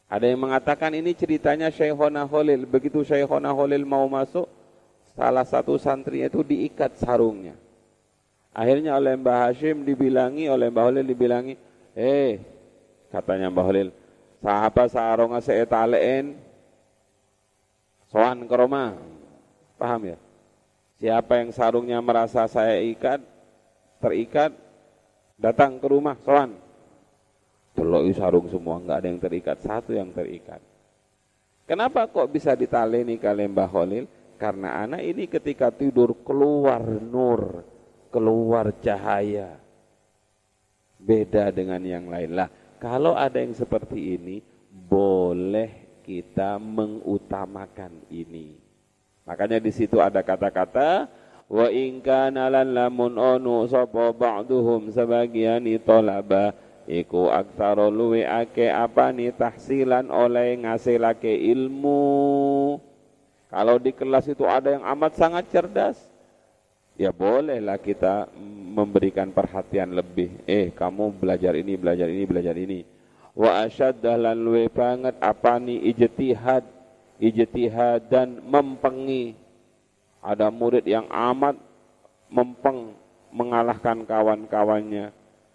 [0.04, 2.68] Ada yang mengatakan ini ceritanya Syekhona Holil.
[2.68, 4.48] Begitu Syekhona Holil mau masuk,
[5.18, 7.58] salah satu santrinya itu diikat sarungnya.
[8.54, 11.58] Akhirnya oleh Mbah Hashim dibilangi, oleh Mbah Holil dibilangi,
[11.98, 12.38] eh,
[13.10, 13.90] katanya Mbah Holil,
[14.38, 16.38] sahabat sarungnya saya talein,
[18.14, 18.94] soan ke rumah.
[19.74, 20.18] Paham ya?
[20.98, 23.22] Siapa yang sarungnya merasa saya ikat,
[24.02, 24.54] terikat,
[25.38, 26.54] datang ke rumah, soan.
[27.78, 30.58] Teloi sarung semua, enggak ada yang terikat, satu yang terikat.
[31.62, 34.17] Kenapa kok bisa ditaleni kalian Mbah Holil?
[34.38, 37.66] Karena anak ini ketika tidur keluar nur,
[38.14, 39.58] keluar cahaya.
[40.98, 42.38] Beda dengan yang lain.
[42.38, 44.38] Lah, kalau ada yang seperti ini,
[44.70, 48.54] boleh kita mengutamakan ini.
[49.28, 51.10] Makanya di situ ada kata-kata
[51.52, 56.56] wa in kana lamun onu sapa ba'duhum sebagian itolaba
[56.88, 62.80] iku aksara luwe ake apa nih tahsilan oleh ngasilake ilmu
[63.48, 65.96] kalau di kelas itu ada yang amat sangat cerdas,
[67.00, 68.28] ya bolehlah kita
[68.76, 70.36] memberikan perhatian lebih.
[70.44, 72.84] Eh, kamu belajar ini, belajar ini, belajar ini.
[73.32, 76.66] Wa asyaddah lan luwe banget apa nih ijtihad,
[77.16, 79.32] ijtihad dan mempengi.
[80.20, 81.56] Ada murid yang amat
[82.28, 82.92] mempeng
[83.32, 85.14] mengalahkan kawan-kawannya.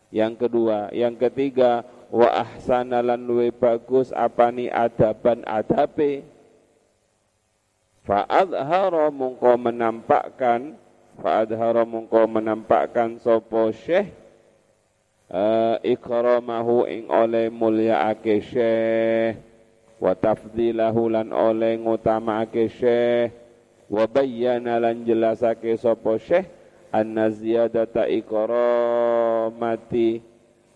[0.10, 6.33] Yang kedua, yang ketiga, wa ahsana lan luwe bagus apa nih adaban adabe
[8.04, 10.76] Fa'adhara mungko menampakkan
[11.20, 14.12] Fa'adhara mungko menampakkan Sopo syekh
[15.32, 19.40] uh, Ikramahu ing oleh mulia ake syekh
[20.04, 23.32] Wa tafdilahu lan oleh ngutama ake syekh
[23.88, 30.22] Wa bayyana lan jelasake sopo syekh anna ziyadata ikramati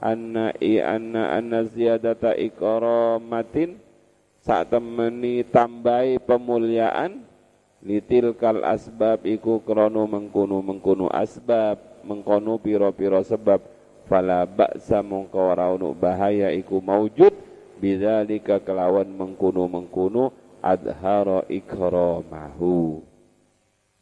[0.02, 3.78] anna i anna anna ziyadata ikramatin
[4.48, 7.20] saat temeni tambahi pemuliaan
[7.84, 11.76] litil kal asbab iku krono mengkunu mengkunu asbab
[12.08, 13.60] mengkono piro-piro sebab.
[14.08, 15.52] Fala ba'sa mongko
[16.00, 17.36] bahaya iku maujud
[17.76, 20.32] bidzalika kelawan mengkunu mengkunu
[20.64, 23.04] adhara ikramahu.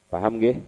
[0.05, 0.61] Paham nggih?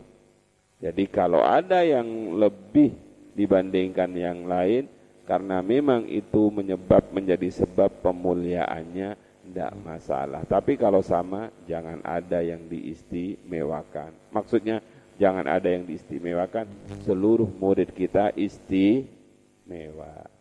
[0.81, 2.97] Jadi kalau ada yang lebih
[3.37, 4.89] dibandingkan yang lain
[5.29, 10.43] karena memang itu menyebab menjadi sebab pemuliaannya tidak masalah.
[10.43, 14.11] Tapi kalau sama, jangan ada yang diistimewakan.
[14.29, 14.83] Maksudnya,
[15.15, 16.67] jangan ada yang diistimewakan.
[17.07, 20.36] Seluruh murid kita istimewa.